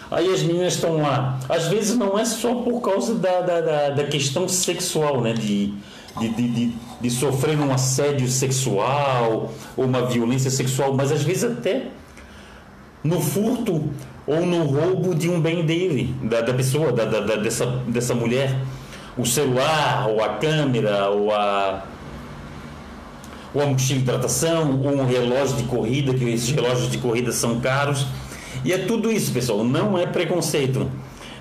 [0.09, 1.39] Aí as meninas estão lá.
[1.49, 5.33] Às vezes não é só por causa da, da, da, da questão sexual, né?
[5.33, 5.73] De,
[6.19, 11.43] de, de, de, de sofrer um assédio sexual ou uma violência sexual, mas às vezes
[11.43, 11.87] até
[13.03, 13.89] no furto
[14.25, 18.53] ou no roubo de um bem dele, da, da pessoa, da, da, dessa, dessa mulher.
[19.17, 21.85] O celular, ou a câmera, ou a,
[23.53, 27.31] ou a mochila de hidratação, ou um relógio de corrida, que esses relógios de corrida
[27.31, 28.05] são caros.
[28.63, 30.89] E é tudo isso, pessoal, não é preconceito.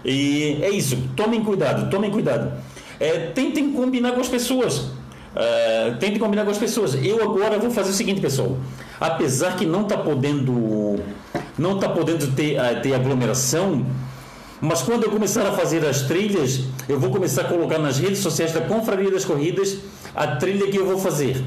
[0.04, 2.52] E é isso, tomem cuidado, tomem cuidado.
[2.98, 4.90] É, tentem combinar com as pessoas.
[5.34, 6.94] É, tentem combinar com as pessoas.
[6.94, 8.56] Eu agora vou fazer o seguinte, pessoal.
[9.00, 10.98] Apesar que não está podendo,
[11.58, 13.84] não está podendo ter, uh, ter aglomeração,
[14.60, 18.20] mas quando eu começar a fazer as trilhas, eu vou começar a colocar nas redes
[18.20, 19.78] sociais da Confraria das Corridas
[20.14, 21.44] a trilha que eu vou fazer.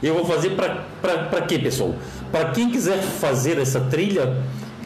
[0.00, 1.94] Eu vou fazer para quê, pessoal?
[2.30, 4.36] Para quem quiser fazer essa trilha,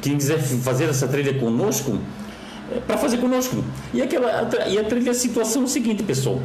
[0.01, 1.98] quem quiser fazer essa trilha conosco,
[2.74, 3.64] é para fazer conosco.
[3.92, 6.40] E, aquela, e a trilha a situação é o seguinte, pessoal.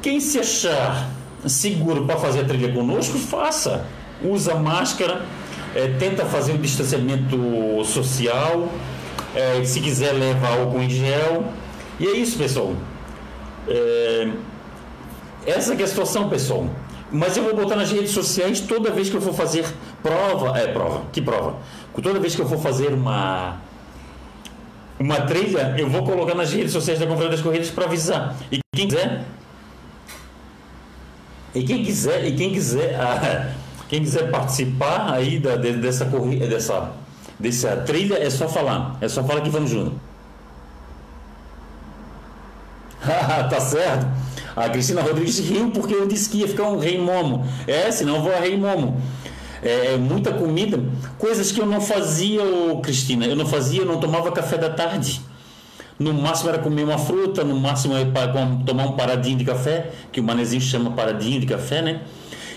[0.00, 1.10] Quem se achar
[1.46, 3.84] seguro para fazer a trilha conosco, faça.
[4.22, 5.24] Usa máscara,
[5.74, 7.38] é, tenta fazer o distanciamento
[7.84, 8.68] social.
[9.34, 11.44] É, se quiser, leva álcool em gel.
[12.00, 12.74] E é isso, pessoal.
[13.66, 14.28] É,
[15.46, 16.68] essa é a situação, pessoal.
[17.10, 19.64] Mas eu vou botar nas redes sociais toda vez que eu for fazer
[20.02, 20.58] prova.
[20.58, 21.02] É, prova.
[21.12, 21.56] Que prova?
[22.02, 23.56] Toda vez que eu for fazer uma.
[25.00, 28.36] Uma trilha, eu vou colocar nas redes sociais da Conferência das Corridas para avisar.
[28.50, 29.24] E quem quiser.
[31.54, 33.52] E quem quiser, e quem quiser, ah,
[33.88, 36.92] quem quiser participar aí da, dessa corrida, dessa,
[37.38, 38.98] dessa trilha, é só falar.
[39.00, 40.07] É só falar que vamos junto.
[43.48, 44.06] tá certo?
[44.56, 47.46] A Cristina Rodrigues riu porque eu disse que ia ficar um rei momo.
[47.66, 49.00] É, senão vou a rei momo.
[49.62, 50.80] É, é, muita comida,
[51.16, 53.26] coisas que eu não fazia, ô, Cristina.
[53.26, 55.20] Eu não fazia, eu não tomava café da tarde.
[55.98, 58.08] No máximo era comer uma fruta, no máximo era
[58.64, 62.02] tomar um paradinho de café, que o manezinho chama paradinho de café, né?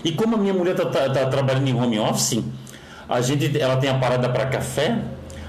[0.04, 2.42] E como a minha mulher está tá, tá trabalhando em home office,
[3.08, 4.98] a gente, ela tem a parada para café,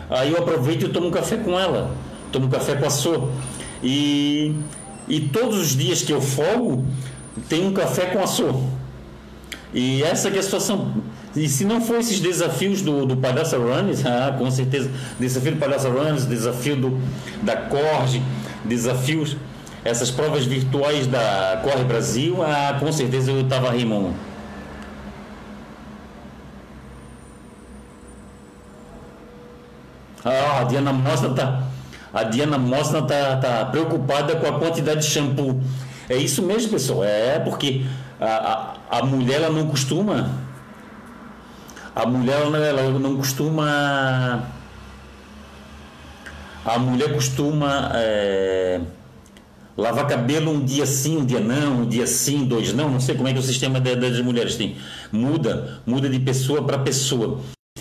[0.10, 1.92] aí eu aproveito e tomo um café com ela.
[2.32, 3.30] Tomo um café com a sua.
[3.84, 4.56] E
[5.08, 6.86] e todos os dias que eu folgo,
[7.50, 8.60] tem um café com açúcar.
[9.74, 11.04] E essa é a situação.
[11.36, 14.90] E se não for esses desafios do, do Palhaça Runs, ah, com certeza,
[15.20, 17.02] desafio do Palhaça Runs, desafio do,
[17.42, 18.22] da Corge,
[18.64, 19.36] desafios,
[19.84, 24.14] essas provas virtuais da Corre Brasil, ah, com certeza eu estava rimando.
[30.24, 31.64] Ah, a Diana Mostra tá
[32.14, 35.60] a Diana Mosna tá, tá preocupada com a quantidade de shampoo.
[36.08, 37.04] É isso mesmo, pessoal.
[37.04, 37.86] É porque
[38.22, 40.30] a, a, a mulher ela não costuma.
[41.96, 44.44] A mulher ela, não costuma.
[46.64, 48.80] A mulher costuma é,
[49.76, 52.90] lavar cabelo um dia sim, um dia não, um dia sim, dois não.
[52.90, 54.78] Não sei como é que o sistema das mulheres tem.
[55.12, 57.40] Muda, muda de pessoa para pessoa.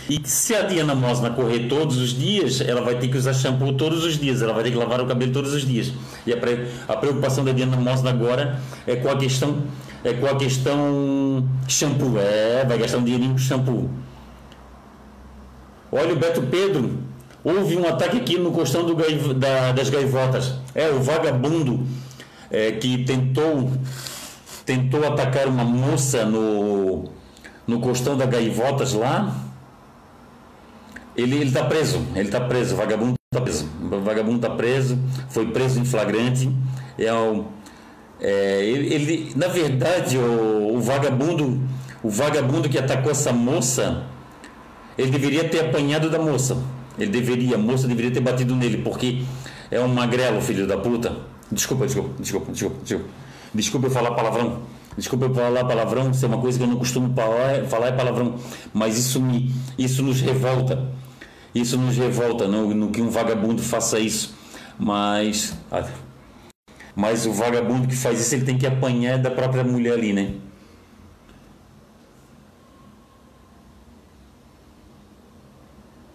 [0.09, 3.73] E se a Diana Mosna correr todos os dias, ela vai ter que usar shampoo
[3.75, 5.93] todos os dias, ela vai ter que lavar o cabelo todos os dias.
[6.27, 9.63] E a, pre, a preocupação da Diana Mosna agora é com a questão
[10.05, 12.19] é com a questão shampoo.
[12.19, 13.91] É, vai gastar um dinheirinho com shampoo.
[15.93, 16.99] Olha o Beto Pedro,
[17.45, 18.95] houve um ataque aqui no costão do,
[19.35, 20.55] da, das gaivotas.
[20.75, 21.87] É, o vagabundo
[22.51, 23.71] é, que tentou
[24.67, 27.11] tentou atacar uma moça no,
[27.67, 29.52] no costão da gaivotas lá
[31.17, 33.69] ele está preso, ele está preso, vagabundo está preso,
[34.03, 34.99] vagabundo está preso,
[35.29, 36.51] foi preso em flagrante.
[36.99, 37.47] É, o,
[38.21, 41.61] é ele, ele, na verdade, o, o, vagabundo,
[42.03, 44.05] o vagabundo que atacou essa moça,
[44.97, 46.57] ele deveria ter apanhado da moça.
[46.99, 49.23] Ele deveria, a moça deveria ter batido nele, porque
[49.71, 51.17] é um magrelo, filho da puta.
[51.51, 53.05] Desculpa, desculpa, desculpa, desculpa, desculpa.
[53.55, 54.63] Desculpa eu falar palavrão.
[54.97, 57.93] Desculpa eu falar palavrão, isso é uma coisa que eu não costumo falar, falar é
[57.93, 58.35] palavrão.
[58.73, 60.93] Mas isso, me, isso nos revolta.
[61.55, 64.35] Isso nos revolta, no, no que um vagabundo faça isso.
[64.79, 65.55] Mas.
[66.95, 70.35] Mas o vagabundo que faz isso, ele tem que apanhar da própria mulher ali, né?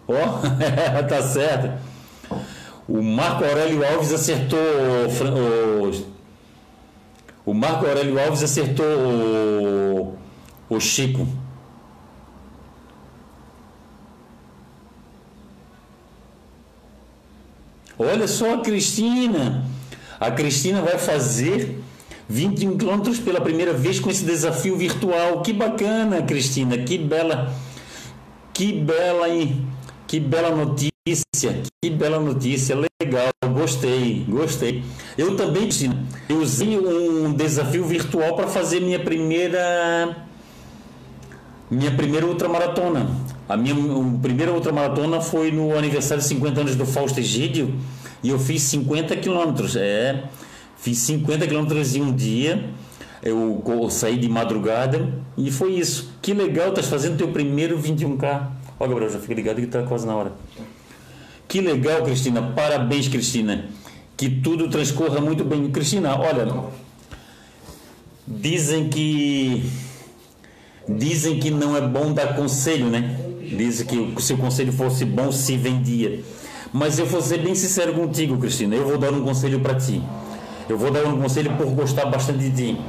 [0.07, 1.81] Ó, oh, tá certo.
[2.88, 4.57] O Marco Aurélio Alves acertou.
[7.45, 10.17] O, o Marco Aurélio Alves acertou o,
[10.69, 11.27] o Chico.
[17.98, 19.66] Olha só a Cristina.
[20.20, 21.80] A Cristina vai fazer
[22.30, 25.41] 21 quilômetros pela primeira vez com esse desafio virtual.
[25.41, 26.78] Que bacana, Cristina.
[26.78, 27.54] Que bela,
[28.54, 29.28] que bela,
[30.08, 30.91] que bela notícia.
[31.82, 32.76] Que bela notícia.
[32.76, 33.30] Legal.
[33.54, 34.84] Gostei, gostei.
[35.18, 40.28] Eu também, Cristina, eu usei um desafio virtual para fazer minha primeira
[41.70, 43.10] minha primeira ultramaratona.
[43.48, 43.76] A minha
[44.22, 47.74] primeira ultramaratona foi no aniversário de 50 anos do Fausto Egídio
[48.22, 49.76] e eu fiz 50 quilômetros.
[49.78, 50.26] É,
[50.78, 52.70] fiz 50 quilômetros em um dia.
[53.24, 56.14] Eu, eu saí de madrugada e foi isso.
[56.22, 58.48] Que legal, estás fazendo teu primeiro 21K.
[58.80, 60.34] Ó, Gabriel, já fica ligado que está quase na hora.
[61.48, 62.41] Que legal, Cristina.
[62.41, 63.66] Parabéns, Cristina.
[64.18, 65.70] Que tudo transcorra muito bem.
[65.72, 66.66] Cristina, olha,
[68.28, 69.64] dizem que
[70.88, 73.26] dizem que não é bom dar conselho, né?
[73.56, 76.24] Dizem que se o conselho fosse bom, se vendia.
[76.74, 78.76] Mas eu vou ser bem sincero contigo, Cristina.
[78.76, 80.02] Eu vou dar um conselho para ti.
[80.68, 82.82] Eu vou dar um conselho por gostar bastante de ti.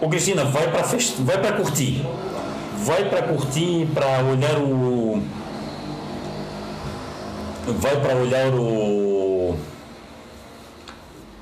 [0.00, 1.16] Ô Cristina, vai para fest...
[1.18, 2.02] vai para curtir.
[2.84, 5.22] Vai para curtir, para olhar o
[7.66, 9.58] vai para olhar o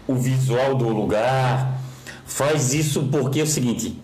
[0.08, 1.78] o visual do lugar.
[2.24, 4.00] Faz isso porque é o seguinte,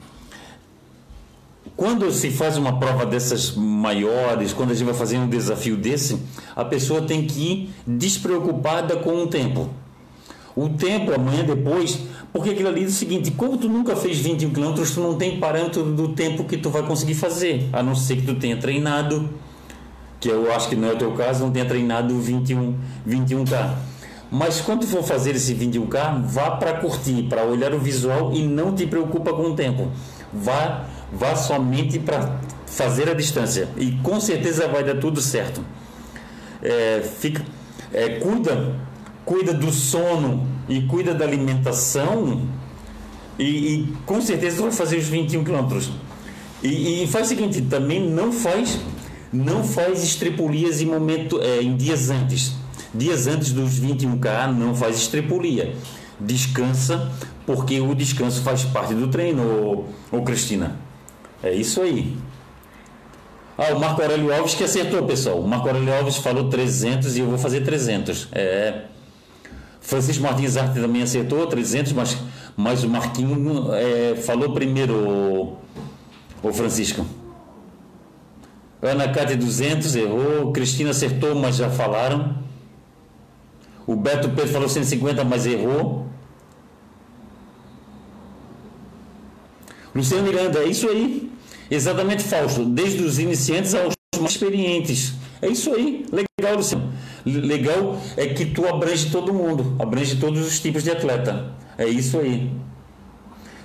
[1.76, 6.18] quando se faz uma prova dessas maiores, quando a gente vai fazer um desafio desse,
[6.54, 9.70] a pessoa tem que ir despreocupada com o tempo.
[10.54, 11.98] O tempo, amanhã depois,
[12.32, 15.40] porque aquilo ali é o seguinte, como tu nunca fez 21 km, tu não tem
[15.40, 19.30] parâmetro do tempo que tu vai conseguir fazer, a não ser que tu tenha treinado,
[20.20, 22.76] que eu acho que não é o teu caso, não tenha treinado 21,
[23.08, 23.74] 21K.
[24.30, 28.74] Mas quando for fazer esse 21K, vá para curtir, para olhar o visual e não
[28.74, 29.90] te preocupa com o tempo.
[30.32, 35.62] Vá vá somente para fazer a distância e com certeza vai dar tudo certo.
[36.62, 37.44] É, fica,
[37.92, 38.76] é, cuida,
[39.24, 42.42] cuida do sono e cuida da alimentação
[43.38, 45.90] e, e com certeza vai fazer os 21 quilômetros.
[46.62, 48.78] E, e, faz o seguinte, também não faz
[49.32, 52.54] não faz estrepulias em momento é, em dias antes.
[52.94, 55.74] Dias antes dos 21K não faz estrepulia.
[56.20, 57.10] Descansa,
[57.46, 60.76] porque o descanso faz parte do treino, ô, ô Cristina.
[61.42, 62.16] É isso aí.
[63.58, 65.40] Ah, o Marco Aurélio Alves que acertou, pessoal.
[65.40, 68.28] O Marco Aurélio Alves falou 300 e eu vou fazer 300.
[68.32, 68.84] É.
[69.80, 72.16] Francisco Martins Arte também acertou 300, mas,
[72.56, 75.58] mas o Marquinho é, falou primeiro, o,
[76.42, 77.04] o Francisco.
[78.80, 80.52] Ana Cátia 200, errou.
[80.52, 82.36] Cristina acertou, mas já falaram.
[83.86, 86.06] O Beto Pedro falou 150, mas errou.
[89.94, 91.31] Luciano Miranda, é isso aí.
[91.72, 92.66] Exatamente, Fausto.
[92.66, 95.14] Desde os iniciantes aos mais experientes.
[95.40, 96.04] É isso aí.
[96.12, 96.92] Legal, Luciano.
[97.24, 101.46] Legal é que tu abrange todo mundo, abrange todos os tipos de atleta.
[101.78, 102.50] É isso aí.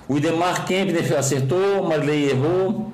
[0.08, 2.90] O Idemar Kempner acertou, Marley errou.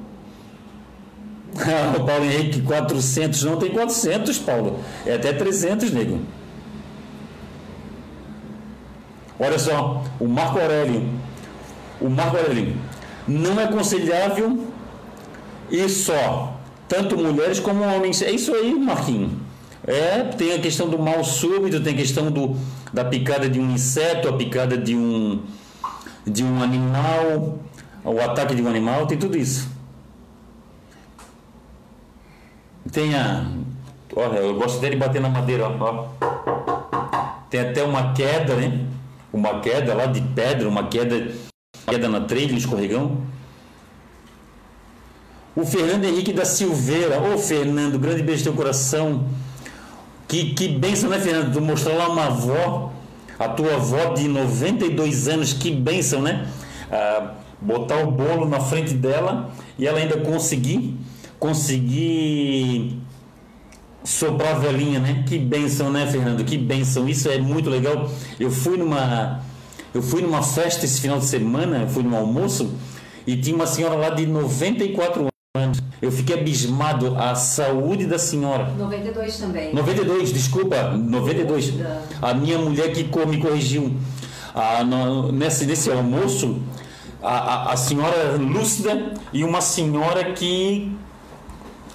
[1.96, 3.44] o Paulo Henrique, 400.
[3.44, 4.80] Não tem 400, Paulo.
[5.06, 6.18] É até 300, nego.
[9.38, 11.08] Olha só, o Marco Aurélio.
[12.00, 12.74] O Marco Aurélio.
[13.28, 14.73] Não é aconselhável
[15.70, 16.58] e só,
[16.88, 18.22] tanto mulheres como homens.
[18.22, 19.32] É isso aí, Marquinhos.
[19.86, 22.56] É, tem a questão do mal súbito, tem a questão do,
[22.92, 25.42] da picada de um inseto, a picada de um,
[26.26, 27.58] de um animal,
[28.02, 29.68] o ataque de um animal, tem tudo isso.
[32.90, 33.46] Tem a.
[34.16, 36.06] Olha, eu gosto até de bater na madeira, ó.
[37.50, 38.86] Tem até uma queda, né?
[39.32, 41.32] Uma queda lá de pedra, uma queda,
[41.86, 43.22] queda na trilha, escorregão.
[45.56, 47.20] O Fernando Henrique da Silveira.
[47.20, 49.24] Ô, Fernando, grande beijo no teu coração.
[50.26, 51.52] Que, que bênção, né, Fernando?
[51.52, 52.92] Tu mostrar lá uma avó,
[53.38, 56.48] a tua avó de 92 anos, que bênção, né?
[56.90, 60.98] Ah, botar o bolo na frente dela e ela ainda conseguir
[61.38, 62.98] consegui
[64.02, 65.24] soprar a velhinha, né?
[65.28, 66.42] Que benção, né, Fernando?
[66.42, 67.06] Que benção.
[67.06, 68.10] Isso é muito legal.
[68.40, 69.42] Eu fui numa
[69.94, 72.74] eu fui numa festa esse final de semana, fui num almoço
[73.26, 75.33] e tinha uma senhora lá de 94 anos.
[76.02, 78.72] Eu fiquei abismado a saúde da senhora.
[78.76, 79.72] 92 também.
[79.72, 81.74] 92, desculpa, 92.
[82.20, 83.94] A minha mulher que me corrigiu.
[84.52, 86.60] Ah, no, nesse, nesse almoço,
[87.22, 90.92] a, a, a senhora lúcida e uma senhora que,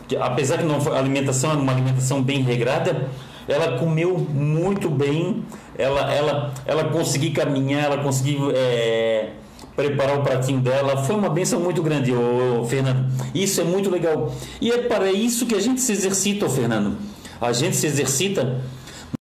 [0.07, 3.09] que apesar que não, a alimentação era uma alimentação bem regrada,
[3.45, 5.43] ela comeu muito bem,
[5.77, 9.31] ela, ela, ela conseguiu caminhar, ela conseguiu é,
[9.79, 10.97] preparar o pratinho dela.
[11.03, 13.09] Foi uma benção muito grande, ô, Fernando.
[13.33, 14.33] Isso é muito legal.
[14.59, 16.97] E é para isso que a gente se exercita, ô, Fernando.
[17.39, 18.61] A gente se exercita,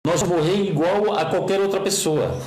[0.06, 2.39] nós vamos morrer igual a qualquer outra pessoa.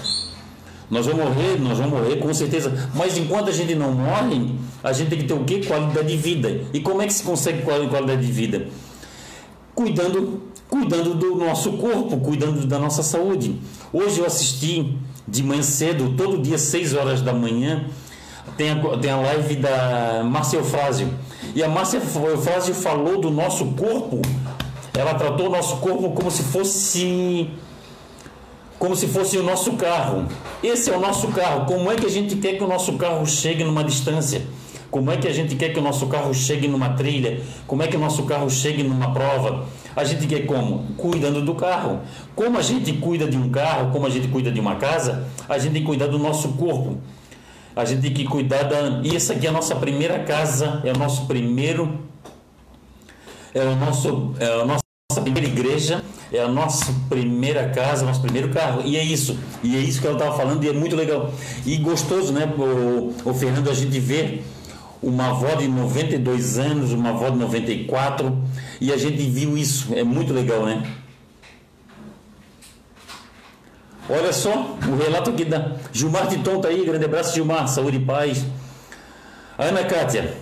[0.89, 2.89] Nós vamos morrer, nós vamos morrer com certeza.
[2.95, 5.61] Mas enquanto a gente não morre, a gente tem que ter o quê?
[5.67, 6.61] Qualidade de vida.
[6.73, 8.69] E como é que se consegue qualidade de vida?
[9.75, 13.59] Cuidando cuidando do nosso corpo, cuidando da nossa saúde.
[13.91, 14.99] Hoje eu assisti
[15.31, 17.85] de manhã cedo, todo dia, 6 horas da manhã,
[18.57, 21.13] tem a, tem a live da Márcia Eufrásio.
[21.55, 24.21] E a Márcia Eufrásio falou do nosso corpo,
[24.95, 27.51] ela tratou o nosso corpo como se fosse
[28.79, 30.27] como se fosse o nosso carro.
[30.63, 31.67] Esse é o nosso carro.
[31.67, 34.47] Como é que a gente quer que o nosso carro chegue numa distância?
[34.91, 37.43] Como é que a gente quer que o nosso carro chegue numa trilha?
[37.67, 39.67] Como é que o nosso carro chegue numa prova?
[39.95, 40.87] A gente quer como?
[40.97, 42.01] Cuidando do carro.
[42.35, 45.59] Como a gente cuida de um carro, como a gente cuida de uma casa, a
[45.59, 46.99] gente tem cuidar do nosso corpo.
[47.77, 49.01] A gente tem que cuidar da.
[49.05, 51.99] E essa aqui é a nossa primeira casa, é o nosso primeiro.
[53.55, 54.35] É o nosso.
[54.41, 58.83] É a nossa primeira igreja, é a nossa primeira casa, nosso primeiro carro.
[58.85, 59.39] E é isso.
[59.63, 61.31] E é isso que ela estava falando e é muito legal.
[61.67, 64.45] E gostoso, né, o, o Fernando, a gente ver
[65.03, 68.37] uma avó de 92 anos, uma avó de 94,
[68.81, 70.83] e a gente viu isso, é muito legal, né?
[74.11, 78.01] Olha só o relato aqui da Gilmar de Tonta aí, grande abraço Gilmar, saúde e
[78.01, 78.45] paz.
[79.59, 80.35] Ana Kátia,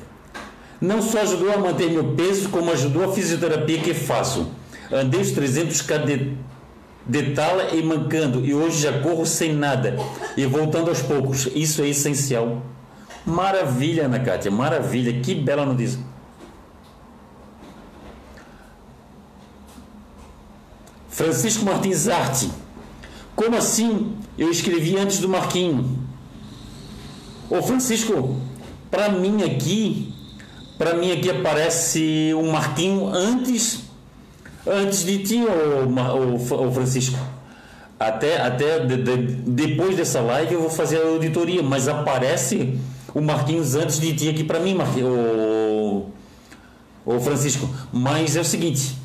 [0.80, 4.48] não só ajudou a manter meu peso, como ajudou a fisioterapia que faço.
[4.92, 6.34] Andei os 300 km
[7.06, 9.96] de tala e mancando, e hoje já corro sem nada,
[10.36, 11.48] e voltando aos poucos.
[11.54, 12.62] Isso é essencial.
[13.26, 15.98] Maravilha, Ana Kátia, maravilha, que bela notícia.
[21.10, 22.50] Francisco Martins Arte.
[23.34, 24.16] Como assim?
[24.38, 25.98] Eu escrevi antes do Marquinho.
[27.50, 28.40] Ô Francisco,
[28.90, 30.14] para mim aqui,
[30.78, 33.86] para mim aqui aparece o Marquinho antes
[34.66, 37.18] antes de ti, o, Francisco.
[37.98, 42.78] Até, até de, de, depois dessa live eu vou fazer a auditoria, mas aparece
[43.14, 46.06] o Marquinhos antes de ti aqui para mim, o,
[47.04, 47.68] o Francisco.
[47.92, 48.96] Mas é o seguinte.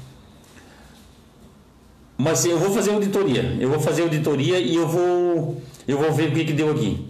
[2.17, 3.57] Mas eu vou fazer auditoria.
[3.59, 7.07] Eu vou fazer auditoria e eu vou eu vou ver o que, que deu aqui.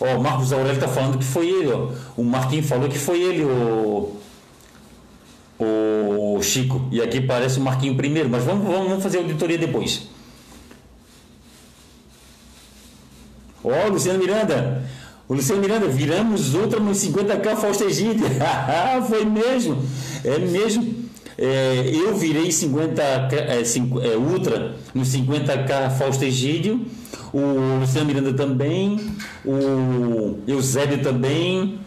[0.00, 1.90] Ó, o Marcos Aurélio está falando que foi ele, ó.
[2.16, 4.16] O Marquinhos falou que foi ele, o,
[5.58, 6.88] o Chico.
[6.90, 10.08] E aqui parece o Marquinho primeiro, mas vamos, vamos fazer auditoria depois.
[13.64, 14.82] Ó, oh, Luciano Miranda.
[15.26, 18.26] O Luciano Miranda, viramos outra nos 50k Fausto Egídio.
[19.08, 19.82] Foi mesmo.
[20.22, 21.04] É mesmo.
[21.36, 26.86] É, eu virei 50 é, 5, é, Ultra nos 50k Fausto Egídio.
[27.32, 29.00] O Luciano Miranda também.
[29.44, 31.80] O Eusébio também.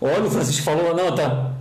[0.00, 1.57] Olha, o Francisco falou, não, tá.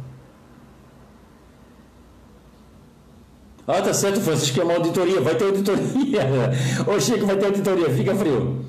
[3.67, 5.19] Ah, tá certo, Francisco, é uma auditoria.
[5.19, 6.21] Vai ter auditoria.
[6.87, 7.89] Ô, Chico, vai ter auditoria.
[7.89, 8.65] Fica frio.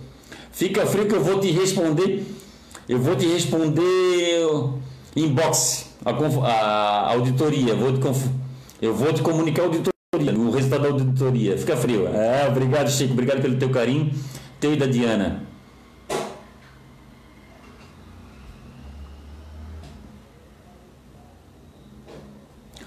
[0.51, 2.26] Fica frio que eu vou te responder.
[2.88, 4.72] Eu vou te responder
[5.14, 6.11] inbox, a,
[6.51, 7.76] a auditoria.
[7.76, 8.01] Vou te,
[8.82, 11.57] eu vou te comunicar a auditoria, o resultado da auditoria.
[11.57, 12.09] Fica frio.
[12.09, 13.12] Ah, obrigado, Chico.
[13.12, 14.12] Obrigado pelo teu carinho.
[14.59, 15.46] Teu e da Diana.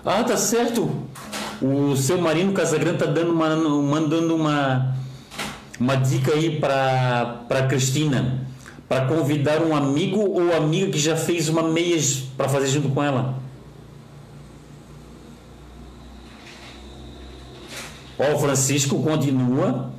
[0.04, 0.90] Ah, tá certo.
[1.62, 4.96] O seu Marino Casagrande está dando uma, mandando uma,
[5.80, 8.48] uma dica aí para Cristina,
[8.90, 13.04] para convidar um amigo ou amiga que já fez uma meias para fazer junto com
[13.04, 13.36] ela.
[18.18, 19.92] Ó, o Francisco continua.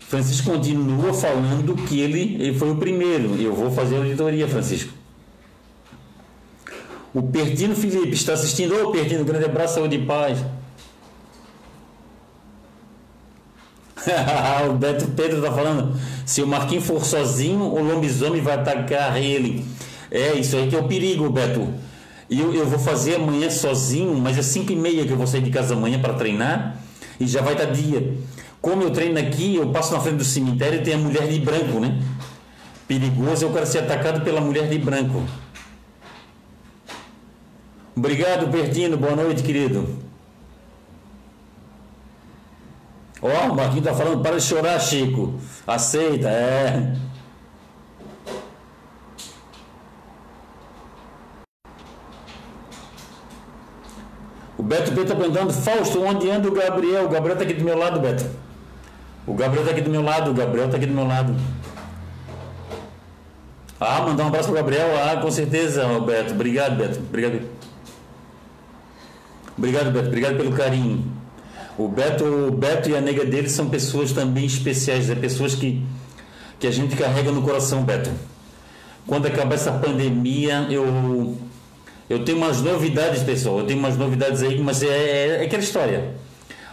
[0.00, 3.36] Francisco continua falando que ele, ele foi o primeiro.
[3.38, 5.03] Eu vou fazer a auditoria, Francisco.
[7.14, 8.74] O Pertino Felipe está assistindo.
[8.74, 10.44] Ô, Pertino, grande abraço, saúde e paz.
[14.68, 15.96] o Beto Pedro tá falando.
[16.26, 19.64] Se o Marquinhos for sozinho, o lobisomem vai atacar ele.
[20.10, 21.72] É, isso aí que é o perigo, Beto.
[22.28, 25.42] Eu, eu vou fazer amanhã sozinho, mas é 5 e meia que eu vou sair
[25.42, 26.78] de casa amanhã para treinar
[27.20, 28.14] e já vai estar dia.
[28.60, 31.38] Como eu treino aqui, eu passo na frente do cemitério e tem a mulher de
[31.38, 32.02] branco, né?
[32.88, 35.22] Perigoso é o cara ser atacado pela mulher de branco.
[37.96, 38.96] Obrigado, Bertino.
[38.96, 39.88] Boa noite, querido.
[43.22, 45.34] Ó, oh, o Marquinhos tá falando, para de chorar, Chico.
[45.66, 46.94] Aceita, é.
[54.58, 57.06] O Beto P tá perguntando, Fausto, onde anda o Gabriel?
[57.06, 58.24] O Gabriel tá aqui do meu lado, Beto.
[59.26, 61.34] O Gabriel tá aqui do meu lado, o Gabriel tá aqui do meu lado.
[63.80, 64.88] Ah, mandar um abraço pro Gabriel.
[65.02, 66.34] Ah, com certeza, Beto.
[66.34, 66.98] Obrigado, Beto.
[66.98, 67.53] Obrigado.
[69.56, 70.08] Obrigado, Beto.
[70.08, 71.04] Obrigado pelo carinho.
[71.76, 75.82] O Beto, o Beto e a nega dele são pessoas também especiais, é pessoas que,
[76.58, 78.10] que a gente carrega no coração, Beto.
[79.06, 81.36] Quando acabar essa pandemia, eu
[82.08, 83.60] eu tenho umas novidades, pessoal.
[83.60, 86.14] Eu tenho umas novidades aí, mas é, é, é aquela história.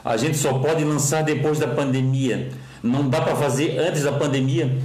[0.03, 2.49] A gente só pode lançar depois da pandemia.
[2.83, 4.77] Não dá para fazer antes da pandemia.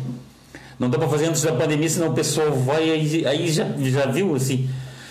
[0.79, 4.07] Não dá para fazer antes da pandemia, senão o pessoal vai aí, aí já, já
[4.07, 4.69] viu assim.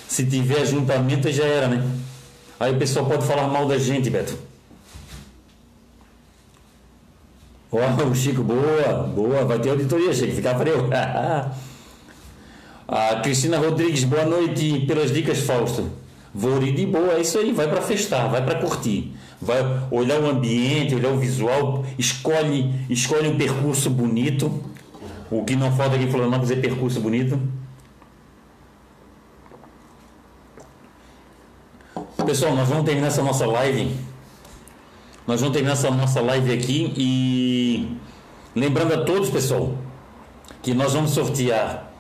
[0.08, 1.84] Se tiver ajuntamento já era, né?
[2.60, 4.38] Aí o pessoal pode falar mal da gente, Beto.
[7.72, 10.90] Ó, oh, o Chico, boa, boa, vai ter auditoria, Chico, fica frio.
[12.88, 15.90] A Cristina Rodrigues, boa noite pelas dicas, Fausto.
[16.32, 19.12] Vou ir de boa, é isso aí, vai para festar, vai para curtir.
[19.42, 24.52] Vai olhar o ambiente, olhar o visual, escolhe, escolhe um percurso bonito.
[25.32, 27.40] O que não falta aqui em Florianópolis é percurso bonito.
[32.26, 33.92] Pessoal, nós vamos terminar essa nossa live.
[35.28, 37.98] Nós vamos terminar essa nossa live aqui e
[38.56, 39.76] lembrando a todos, pessoal,
[40.64, 41.92] que nós vamos sortear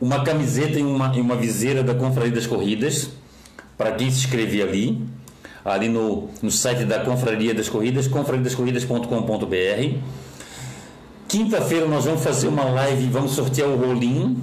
[0.00, 3.10] uma camiseta e uma, e uma viseira da Confraria das Corridas,
[3.76, 5.04] para quem se inscrever ali,
[5.64, 9.98] ali no, no site da Confraria das Corridas, confrariadascorridas.com.br.
[11.26, 14.36] Quinta-feira nós vamos fazer uma live vamos sortear o rolinho,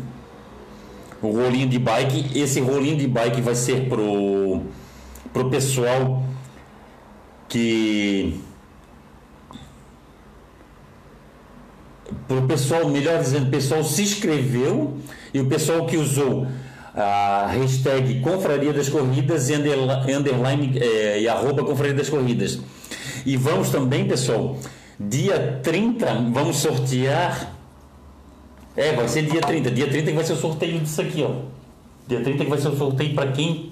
[1.21, 2.37] o rolinho de bike.
[2.37, 4.63] Esse rolinho de bike vai ser pro,
[5.33, 6.23] pro pessoal
[7.47, 8.39] que
[12.27, 14.97] para o pessoal, melhor dizendo, o pessoal se inscreveu
[15.33, 16.47] e o pessoal que usou
[16.95, 22.59] a hashtag Confraria das Corridas e underline é, e arroba Confraria das Corridas.
[23.25, 24.57] E vamos também, pessoal,
[24.99, 27.55] dia 30, vamos sortear.
[28.75, 29.71] É, vai ser dia 30.
[29.71, 31.31] Dia 30 que vai ser o sorteio disso aqui, ó.
[32.07, 33.71] Dia 30 que vai ser o sorteio para quem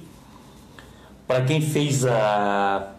[1.27, 2.93] para quem fez a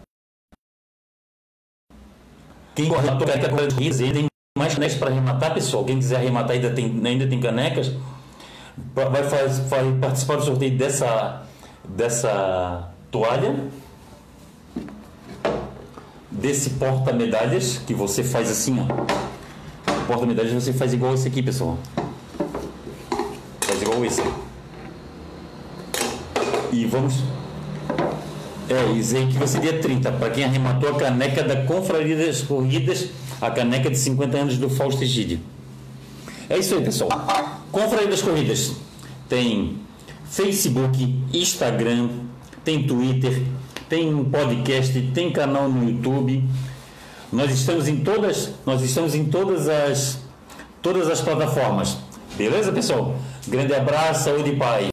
[2.75, 5.83] quem correu a corrida mais canecas para arrematar, pessoal.
[5.85, 7.91] Quem quiser arrematar ainda tem, ainda tem canecas.
[8.93, 11.43] Vai, faz, vai participar do sorteio dessa,
[11.87, 13.67] dessa toalha.
[16.31, 18.85] Desse porta-medalhas que você faz assim, ó.
[20.07, 21.77] Porta-medalhas você faz igual esse aqui, pessoal.
[23.61, 24.21] Faz igual esse.
[26.71, 27.23] E vamos.
[28.69, 30.11] É, isso que ser dia 30.
[30.13, 33.09] Para quem arrematou a caneca da Confraria das Corridas
[33.41, 35.39] a caneca de 50 anos do Fausto Egídio.
[36.49, 37.09] É isso aí, pessoal.
[37.71, 38.73] Confraria das Corridas
[39.29, 39.77] tem
[40.25, 42.09] Facebook, Instagram,
[42.65, 43.43] tem Twitter,
[43.87, 46.43] tem um podcast, tem canal no YouTube.
[47.31, 50.19] Nós estamos em todas, nós estamos em todas as
[50.81, 51.97] todas as plataformas.
[52.35, 53.15] Beleza, pessoal?
[53.47, 54.87] Grande abraço, saúde e paz.